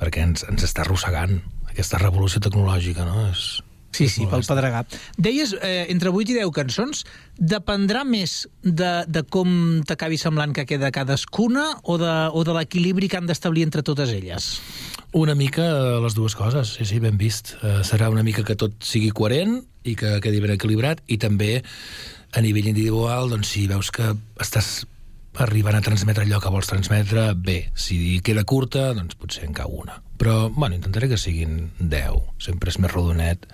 [0.00, 1.38] perquè ens, ens està arrossegant
[1.70, 3.28] aquesta revolució tecnològica, no?
[3.30, 4.86] És, Sí, sí, pel pedregar.
[5.20, 7.02] Deies, eh, entre 8 i 10 cançons,
[7.36, 13.10] dependrà més de, de com t'acabi semblant que queda cadascuna o de, o de l'equilibri
[13.12, 14.54] que han d'establir entre totes elles?
[15.12, 17.58] Una mica eh, les dues coses, sí, sí, ben vist.
[17.60, 21.58] Uh, serà una mica que tot sigui coherent i que quedi ben equilibrat i també
[22.32, 24.86] a nivell individual, doncs si veus que estàs
[25.40, 27.72] arribant a transmetre allò que vols transmetre, bé.
[27.74, 30.00] Si queda curta, doncs potser en cau una.
[30.20, 32.20] Però, bueno, intentaré que siguin 10.
[32.42, 33.46] Sempre és més rodonet.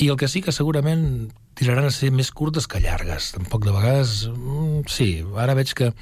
[0.00, 3.32] I el que sí que segurament tiraran a ser més curtes que llargues.
[3.36, 4.22] Tampoc de vegades...
[4.32, 5.92] Mm, sí, ara veig que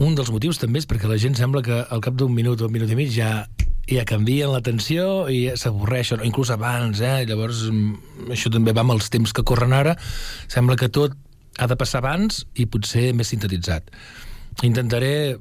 [0.00, 2.68] un dels motius també és perquè la gent sembla que al cap d'un minut o
[2.68, 3.46] un minut i mig ja
[3.86, 7.22] ja canvien l'atenció i s'avorreixen, o inclús abans, eh?
[7.28, 9.94] Llavors mm, això també va amb els temps que corren ara,
[10.50, 11.14] sembla que tot
[11.58, 13.92] ha de passar abans i potser més sintetitzat.
[14.66, 15.36] Intentaré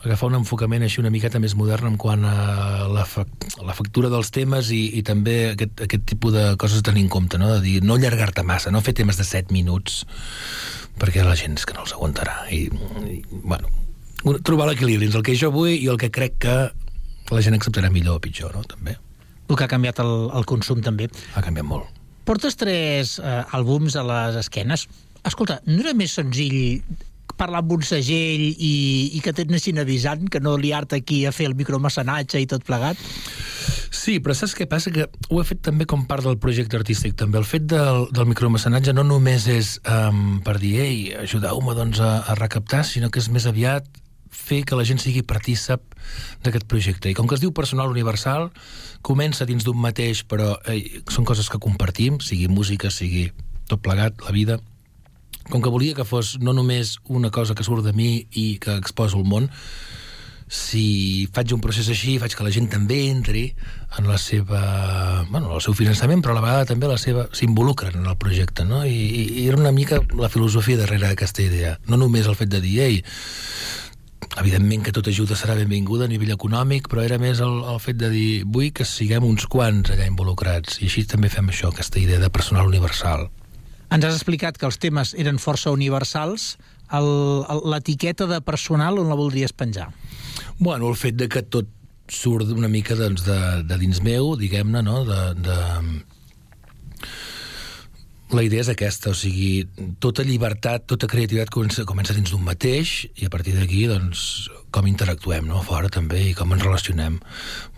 [0.00, 3.26] agafar un enfocament així una miqueta més modern en quant a la, fa
[3.60, 7.10] la factura dels temes i, i també aquest, aquest tipus de coses a tenir en
[7.12, 7.50] compte, no?
[7.52, 10.04] de dir no allargar-te massa, no fer temes de 7 minuts
[11.00, 12.64] perquè la gent és que no els aguantarà i,
[13.12, 13.68] i bueno,
[14.46, 16.56] trobar l'equilibri entre el que jo vull i el que crec que
[17.30, 18.64] la gent acceptarà millor o pitjor, no?
[18.64, 18.96] també.
[19.50, 21.08] El que ha canviat el, el consum també.
[21.34, 22.00] Ha canviat molt.
[22.26, 24.86] Portes tres eh, àlbums a les esquenes.
[25.26, 26.82] Escolta, no era més senzill
[27.40, 28.74] parlar amb un segell i,
[29.16, 33.00] i que t'anessin avisant, que no liar-te aquí a fer el micromecenatge i tot plegat?
[33.90, 34.92] Sí, però saps què passa?
[34.94, 37.16] Que ho he fet també com part del projecte artístic.
[37.18, 42.00] També el fet del, del micromecenatge no només és um, per dir, ei, ajudeu-me doncs,
[42.04, 43.88] a, a recaptar, sinó que és més aviat
[44.30, 45.82] fer que la gent sigui partícip
[46.44, 47.10] d'aquest projecte.
[47.10, 48.48] I com que es diu personal universal,
[49.06, 53.28] comença dins d'un mateix, però ei, són coses que compartim, sigui música, sigui
[53.70, 54.60] tot plegat, la vida.
[55.50, 58.76] Com que volia que fos no només una cosa que surt de mi i que
[58.78, 59.50] exposo al món,
[60.50, 63.44] si faig un procés així, faig que la gent també entri
[63.98, 64.60] en la seva,
[65.30, 68.66] bueno, el seu finançament, però a la vegada també la seva s'involucren en el projecte,
[68.66, 68.82] no?
[68.82, 71.76] I, i, i era una mica la filosofia darrere d'aquesta idea.
[71.86, 72.98] No només el fet de dir, ei,
[74.42, 77.98] evidentment que tota ajuda serà benvinguda a nivell econòmic, però era més el, el fet
[78.02, 82.02] de dir vull que siguem uns quants allà involucrats, i així també fem això, aquesta
[82.02, 83.30] idea de personal universal.
[83.90, 86.54] Ens has explicat que els temes eren força universals.
[86.90, 89.90] L'etiqueta de personal on la voldries penjar?
[90.58, 91.68] Bueno, el fet de que tot
[92.10, 95.02] surt una mica doncs, de, de dins meu, diguem-ne, no?
[95.06, 95.58] De, de...
[98.30, 99.64] La idea és aquesta, o sigui,
[99.98, 104.20] tota llibertat, tota creativitat comença, comença dins d'un mateix i a partir d'aquí, doncs,
[104.70, 107.16] com interactuem, no?, fora també, i com ens relacionem.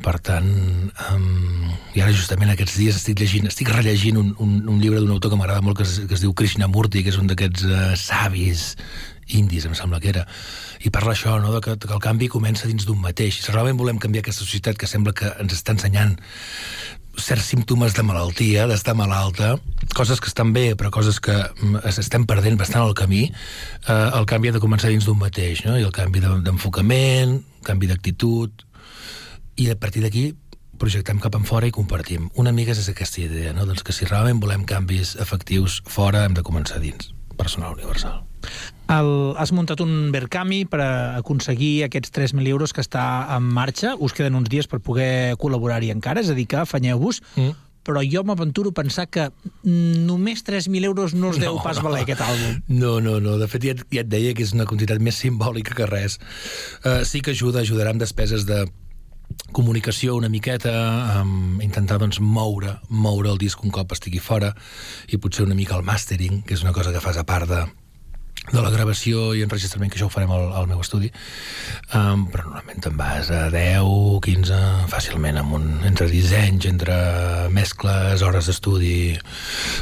[0.04, 0.50] Per tant,
[1.08, 5.14] um, i ara justament aquests dies estic llegint, estic rellegint un, un, un llibre d'un
[5.16, 7.82] autor que m'agrada molt, que es, que es diu Krishnamurti, que és un d'aquests uh,
[7.96, 8.74] savis
[9.32, 10.26] indis, em sembla que era,
[10.84, 13.40] i parla això, no?, de que, que el canvi comença dins d'un mateix.
[13.40, 16.18] Si realment volem canviar aquesta societat que sembla que ens està ensenyant
[17.20, 19.56] certs símptomes de malaltia, d'estar malalta,
[19.94, 23.24] coses que estan bé, però coses que mm, es- estem perdent bastant al camí,
[23.88, 25.78] eh, el canvi ha de començar dins d'un mateix, no?
[25.78, 28.50] i el canvi de- d'enfocament, canvi d'actitud,
[29.56, 30.34] i a partir d'aquí
[30.78, 32.30] projectem cap en fora i compartim.
[32.34, 33.66] Una mica és aquesta idea, no?
[33.66, 38.24] doncs que si realment volem canvis efectius fora hem de començar dins, personal universal.
[38.90, 40.80] El, has muntat un Verkami per
[41.20, 43.94] aconseguir aquests 3.000 euros que està en marxa.
[44.02, 47.22] Us queden uns dies per poder col·laborar-hi encara, és a dir, que afanyeu-vos.
[47.36, 47.54] Mm.
[47.82, 49.30] Però jo m'aventuro a pensar que
[49.64, 51.88] només 3.000 euros no us deu No, pas no.
[51.88, 52.60] valer aquest àlbum.
[52.68, 53.38] No, no, no.
[53.40, 56.20] De fet, ja, ja et deia que és una quantitat més simbòlica que res.
[56.84, 58.64] Uh, sí que ajuda, ajudarà amb despeses de
[59.52, 60.72] comunicació una miqueta,
[61.22, 64.52] um, intentar doncs, moure, moure el disc un cop estigui fora
[65.08, 67.62] i potser una mica el mastering, que és una cosa que fas a part de,
[68.50, 71.12] de la gravació i enregistrament, que això ho farem al, al meu estudi,
[71.94, 74.58] um, però normalment te'n vas a 10, 15,
[74.90, 76.98] fàcilment, amb un, entre dissenys, entre
[77.54, 79.14] mescles, hores d'estudi...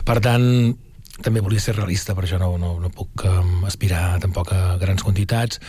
[0.05, 0.45] Per tant,
[1.25, 5.05] també volia ser realista, per això no, no, no puc um, aspirar tampoc a grans
[5.07, 5.61] quantitats,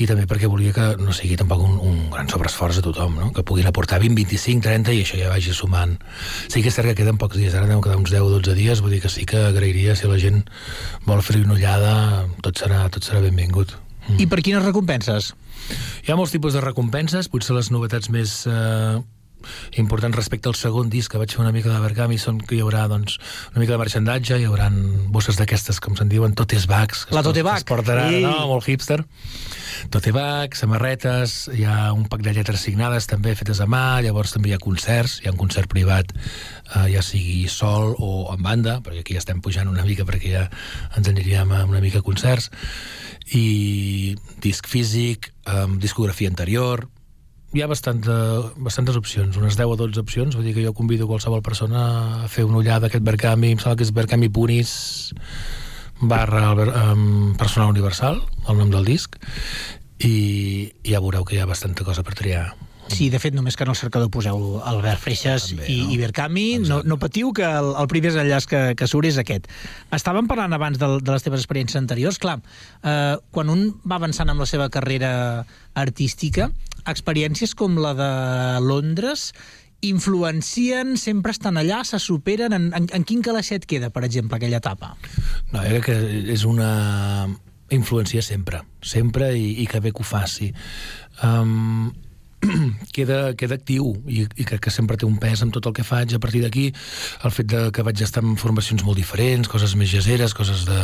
[0.00, 3.30] i també perquè volia que no sigui tampoc un, un gran sobreesforç a tothom, no?
[3.36, 5.98] que puguin aportar 20, 25, 30 i això ja vagi sumant.
[6.48, 8.56] Sí que és cert que queden pocs dies, ara deuen quedar uns 10 o 12
[8.58, 10.42] dies, vull dir que sí que agrairia si la gent
[11.06, 11.94] vol fer una ullada,
[12.44, 13.76] tot serà, tot serà benvingut.
[14.18, 15.32] I per quines recompenses?
[16.02, 18.98] Hi ha molts tipus de recompenses, potser les novetats més eh,
[19.80, 22.62] importants respecte al segon disc que vaig fer una mica de Bergami són que hi
[22.64, 23.18] haurà doncs,
[23.52, 24.68] una mica de marxandatge, hi haurà
[25.12, 27.06] bosses d'aquestes, com se'n diuen, totes bags.
[27.14, 27.62] La tote bag.
[27.62, 28.22] Es portarà, Ei.
[28.24, 28.34] no?
[28.50, 29.02] Molt hipster.
[29.92, 34.34] Tote bag, samarretes, hi ha un pack de lletres signades també fetes a mà, llavors
[34.34, 38.42] també hi ha concerts, hi ha un concert privat, eh, ja sigui sol o en
[38.44, 40.44] banda, perquè aquí ja estem pujant una mica perquè ja
[40.96, 42.50] ens aniríem a una mica a concerts,
[43.32, 46.86] i disc físic, eh, discografia anterior,
[47.52, 48.16] hi ha bastant de,
[48.64, 51.82] bastantes opcions, unes 10 o 12 opcions, vull dir que jo convido qualsevol persona
[52.24, 54.72] a fer una ullada a aquest Berkami, em sembla que és Berkami Punis
[56.00, 59.20] barra um, personal universal, el nom del disc,
[60.02, 62.50] i ja veureu que hi ha bastanta cosa per triar.
[62.92, 65.92] Sí, de fet, només que en el cercador poseu Albert Freixas També, i, no?
[65.94, 69.46] i Verkami, no, no patiu que el, el primer enllaç que, que surt és aquest.
[69.94, 72.18] Estàvem parlant abans de, de les teves experiències anteriors.
[72.20, 72.40] Clar,
[72.82, 75.12] eh, quan un va avançant amb la seva carrera
[75.78, 76.50] artística,
[76.88, 78.12] experiències com la de
[78.64, 79.30] Londres
[79.82, 82.54] influencien, sempre estan allà, se superen...
[82.54, 84.94] En, en, en quin calaixet queda, per exemple, aquella etapa?
[85.50, 85.96] No, jo crec que
[86.36, 86.70] és una
[87.74, 90.52] influència sempre, sempre i, i que bé que ho faci.
[91.26, 91.90] Um,
[92.96, 95.86] queda, queda actiu i, i crec que sempre té un pes amb tot el que
[95.86, 96.68] faig a partir d'aquí.
[97.24, 100.80] El fet de que vaig estar en formacions molt diferents coses més jazeres, coses de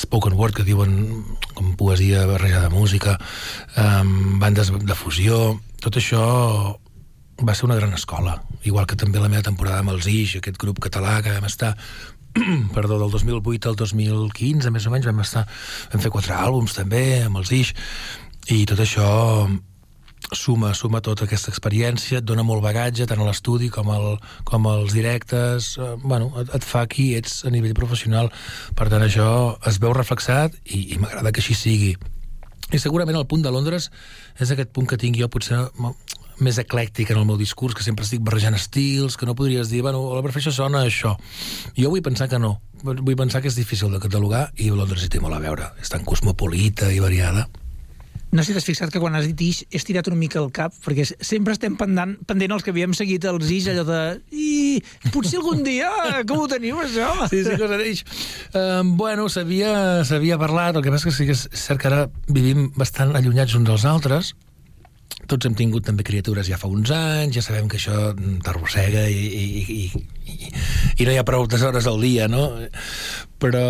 [0.00, 0.94] spoken word que diuen
[1.54, 3.18] com poesia barrejada de música
[3.76, 6.22] um, bandes de fusió tot això
[7.40, 8.36] va ser una gran escola.
[8.68, 11.74] Igual que també la meva temporada amb els Ix aquest grup català que vam estar
[12.76, 15.46] perdó, del 2008 al 2015 més o menys vam estar
[15.92, 17.72] vam fer quatre àlbums també amb els Ix
[18.54, 19.08] i tot això
[20.36, 24.16] suma, suma tota aquesta experiència, et dona molt bagatge tant a l'estudi com, al,
[24.48, 28.30] com als directes, eh, bueno, et, et fa qui ets a nivell professional.
[28.76, 31.92] Per tant, això es veu reflexat i, i m'agrada que així sigui.
[32.70, 33.90] I segurament el punt de Londres
[34.38, 35.64] és aquest punt que tinc jo potser
[36.40, 39.82] més eclèctic en el meu discurs, que sempre estic barrejant estils, que no podries dir,
[39.84, 41.16] bueno, la perfecció sona això.
[41.76, 42.56] Jo vull pensar que no.
[42.80, 45.74] Vull pensar que és difícil de catalogar i Londres hi té molt a veure.
[45.82, 47.48] És tan cosmopolita i variada.
[48.30, 50.52] No sé si t'has fixat que quan has dit Ix he estirat una mica el
[50.54, 54.02] cap, perquè sempre estem pendent, pendent els que havíem seguit els Ix, allò de...
[54.30, 55.90] I potser algun dia,
[56.28, 57.08] com ho teniu, això?
[57.32, 58.04] Sí, sí, cosa d'ells.
[58.54, 62.68] Uh, bueno, s'havia parlat, el que passa que sí que és cert que ara vivim
[62.78, 64.34] bastant allunyats uns dels altres,
[65.30, 68.12] tots hem tingut també criatures ja fa uns anys, ja sabem que això
[68.44, 69.84] t'arrossega i, i, i,
[70.34, 70.52] i,
[70.98, 72.48] i no hi ha prou hores al dia, no?
[73.40, 73.64] Però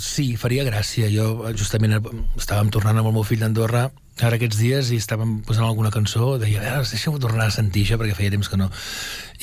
[0.00, 1.08] sí, faria gràcia.
[1.12, 1.98] Jo justament
[2.36, 3.86] estàvem tornant amb el meu fill d'Andorra
[4.22, 7.82] ara aquests dies i estàvem posant alguna cançó, deia, a veure, deixa'm tornar a sentir
[7.84, 8.70] això perquè feia temps que no.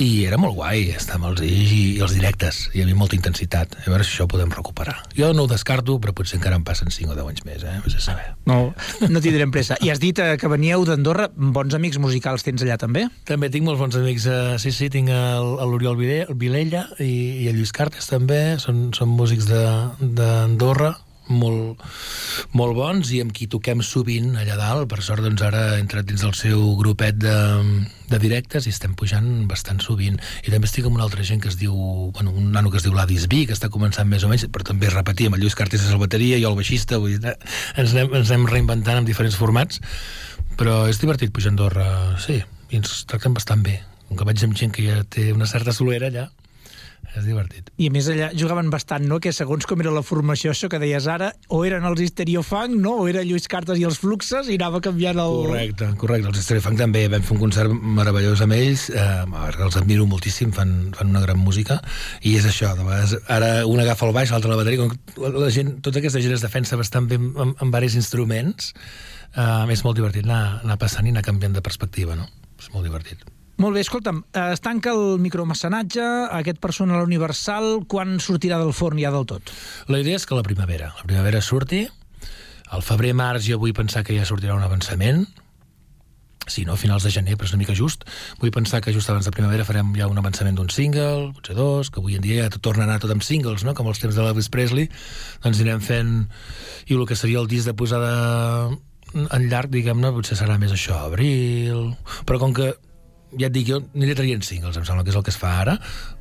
[0.01, 3.13] I era molt guai estar amb els Ix i, i els directes, hi havia molta
[3.15, 3.75] intensitat.
[3.83, 4.95] A veure si això ho podem recuperar.
[5.13, 7.75] Jo no ho descarto, però potser encara em passen 5 o 10 anys més, eh?
[7.85, 8.25] Vés a saber.
[8.49, 8.73] No,
[9.09, 9.77] no tindrem pressa.
[9.85, 13.05] I has dit eh, que veníeu d'Andorra, bons amics musicals tens allà també?
[13.29, 17.59] També tinc molts bons amics, eh, sí, sí, tinc l'Oriol Vile- Vilella i, i el
[17.61, 20.95] Lluís Cartes també, són, són músics de- d'Andorra,
[22.53, 24.87] molt bons i amb qui toquem sovint allà dalt.
[24.91, 27.35] Per sort, doncs, ara he entrat dins del seu grupet de,
[28.11, 30.19] de directes i estem pujant bastant sovint.
[30.45, 31.73] I també estic amb una altra gent que es diu,
[32.13, 34.69] bueno, un nano que es diu Ladis B, que està començant més o menys, però
[34.69, 37.33] també repetim, el Lluís Cartes és el bateria, jo el baixista, vull dir,
[37.81, 39.81] ens anem, ens anem reinventant en diferents formats,
[40.59, 41.89] però és divertit pujar a Andorra,
[42.21, 42.37] sí,
[42.69, 43.79] i ens tracten bastant bé.
[44.07, 46.29] Com que vaig amb gent que ja té una certa solera allà,
[47.13, 47.69] És divertit.
[47.77, 49.19] I a més allà jugaven bastant, no?
[49.21, 52.95] Que segons com era la formació, això que deies ara, o eren els Histeriofang, no?
[53.03, 55.37] O era Lluís Cartes i els Fluxes, i anava canviant el...
[55.45, 56.31] Correcte, correcte.
[56.33, 60.73] Els Stereofunk també vam fer un concert meravellós amb ells, eh, els admiro moltíssim, fan,
[60.97, 61.77] fan una gran música,
[62.25, 65.33] i és això, de vegades, ara un agafa el baix, l'altre la bateria, com la,
[65.45, 68.73] la gent, tota aquesta gent es defensa bastant bé amb, amb, amb diversos instruments,
[69.37, 72.25] eh, és molt divertit anar, anar passant i anar canviant de perspectiva, no?
[72.57, 73.21] És molt divertit.
[73.61, 76.05] Molt bé, escolta'm, eh, es tanca el micromecenatge,
[76.39, 79.53] aquest personal universal, quan sortirà del forn ja del tot?
[79.87, 81.85] La idea és que la primavera, la primavera surti,
[82.73, 85.27] al febrer-març jo vull pensar que ja sortirà un avançament,
[86.47, 88.03] si no, a finals de gener, però és una mica just.
[88.41, 91.91] Vull pensar que just abans de primavera farem ja un avançament d'un single, potser dos,
[91.93, 93.75] que avui en dia ja torna a anar tot amb singles, no?
[93.77, 94.89] com els temps de l'Elvis Presley,
[95.43, 96.15] doncs anirem fent...
[96.89, 98.09] I el que seria el disc de posada
[99.13, 101.93] en llarg, diguem-ne, potser serà més això, abril...
[102.27, 102.73] Però com que
[103.39, 105.53] ja et dic, jo aniré traient singles, em sembla que és el que es fa
[105.61, 105.77] ara,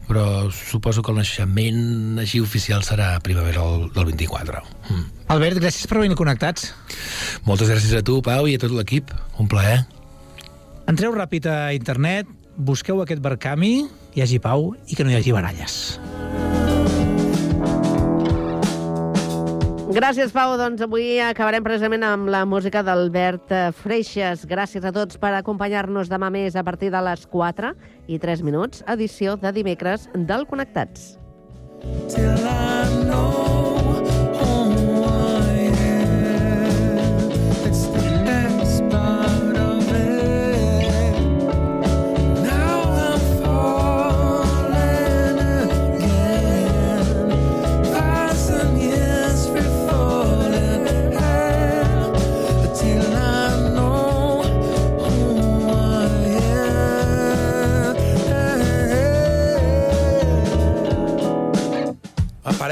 [0.08, 4.62] però suposo que el naixement així oficial serà primavera del, del 24.
[4.90, 5.08] Mm.
[5.34, 6.72] Albert, gràcies per venir connectats.
[7.48, 9.12] Moltes gràcies a tu, Pau, i a tot l'equip.
[9.42, 9.82] Un plaer.
[10.90, 13.74] Entreu ràpid a internet, busqueu aquest Barcami,
[14.12, 16.61] hi hagi pau i que no hi hagi baralles.
[19.92, 20.54] Gràcies, Pau.
[20.56, 24.46] Doncs avui acabarem precisament amb la música d'Albert eh, Freixas.
[24.48, 27.74] Gràcies a tots per acompanyar-nos demà més a partir de les 4
[28.08, 31.18] i 3 minuts, edició de dimecres del Connectats.
[32.08, 33.51] Till I know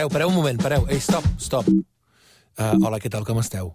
[0.01, 0.87] pareu, pareu un moment, pareu.
[0.89, 1.69] Ei, stop, stop.
[1.69, 3.75] Uh, hola, què tal, com esteu?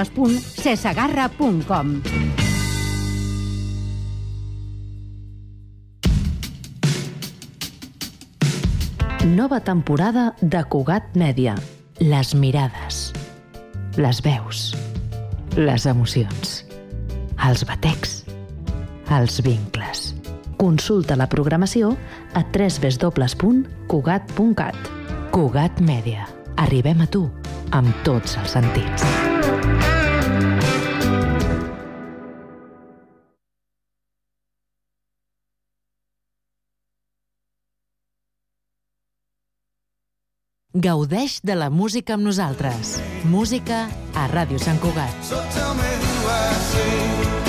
[0.05, 2.01] www.cesagarra.com.
[9.25, 11.53] Nova temporada de Cugat Mèdia.
[12.01, 13.13] Les mirades,
[14.01, 14.73] les veus,
[15.53, 16.65] les emocions,
[17.45, 18.25] els batecs,
[19.13, 20.17] els vincles.
[20.57, 21.97] Consulta la programació
[22.33, 24.75] a www.cugat.cat.
[25.31, 26.25] Cugat Mèdia.
[26.57, 27.29] Arribem a tu
[27.71, 29.20] amb tots els sentits.
[40.81, 42.95] Gaudeix de la música amb nosaltres.
[43.29, 43.83] Música
[44.17, 45.13] a Ràdio Sant Cugat.
[45.21, 47.40] So tell me who I see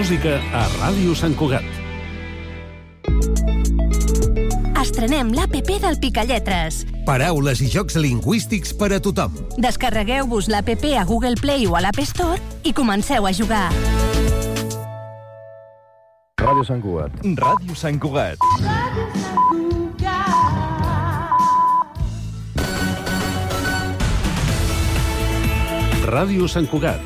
[0.00, 1.66] Música a Ràdio Sant Cugat.
[4.80, 6.78] Estrenem l'APP del Picalletres.
[7.04, 9.36] Paraules i jocs lingüístics per a tothom.
[9.60, 13.68] Descarregueu-vos l'APP a Google Play o a l'App Store i comenceu a jugar.
[16.40, 17.20] Ràdio Sant Cugat.
[17.44, 18.40] Ràdio Sant Cugat.
[26.10, 27.04] Ràdio Sant Cugat,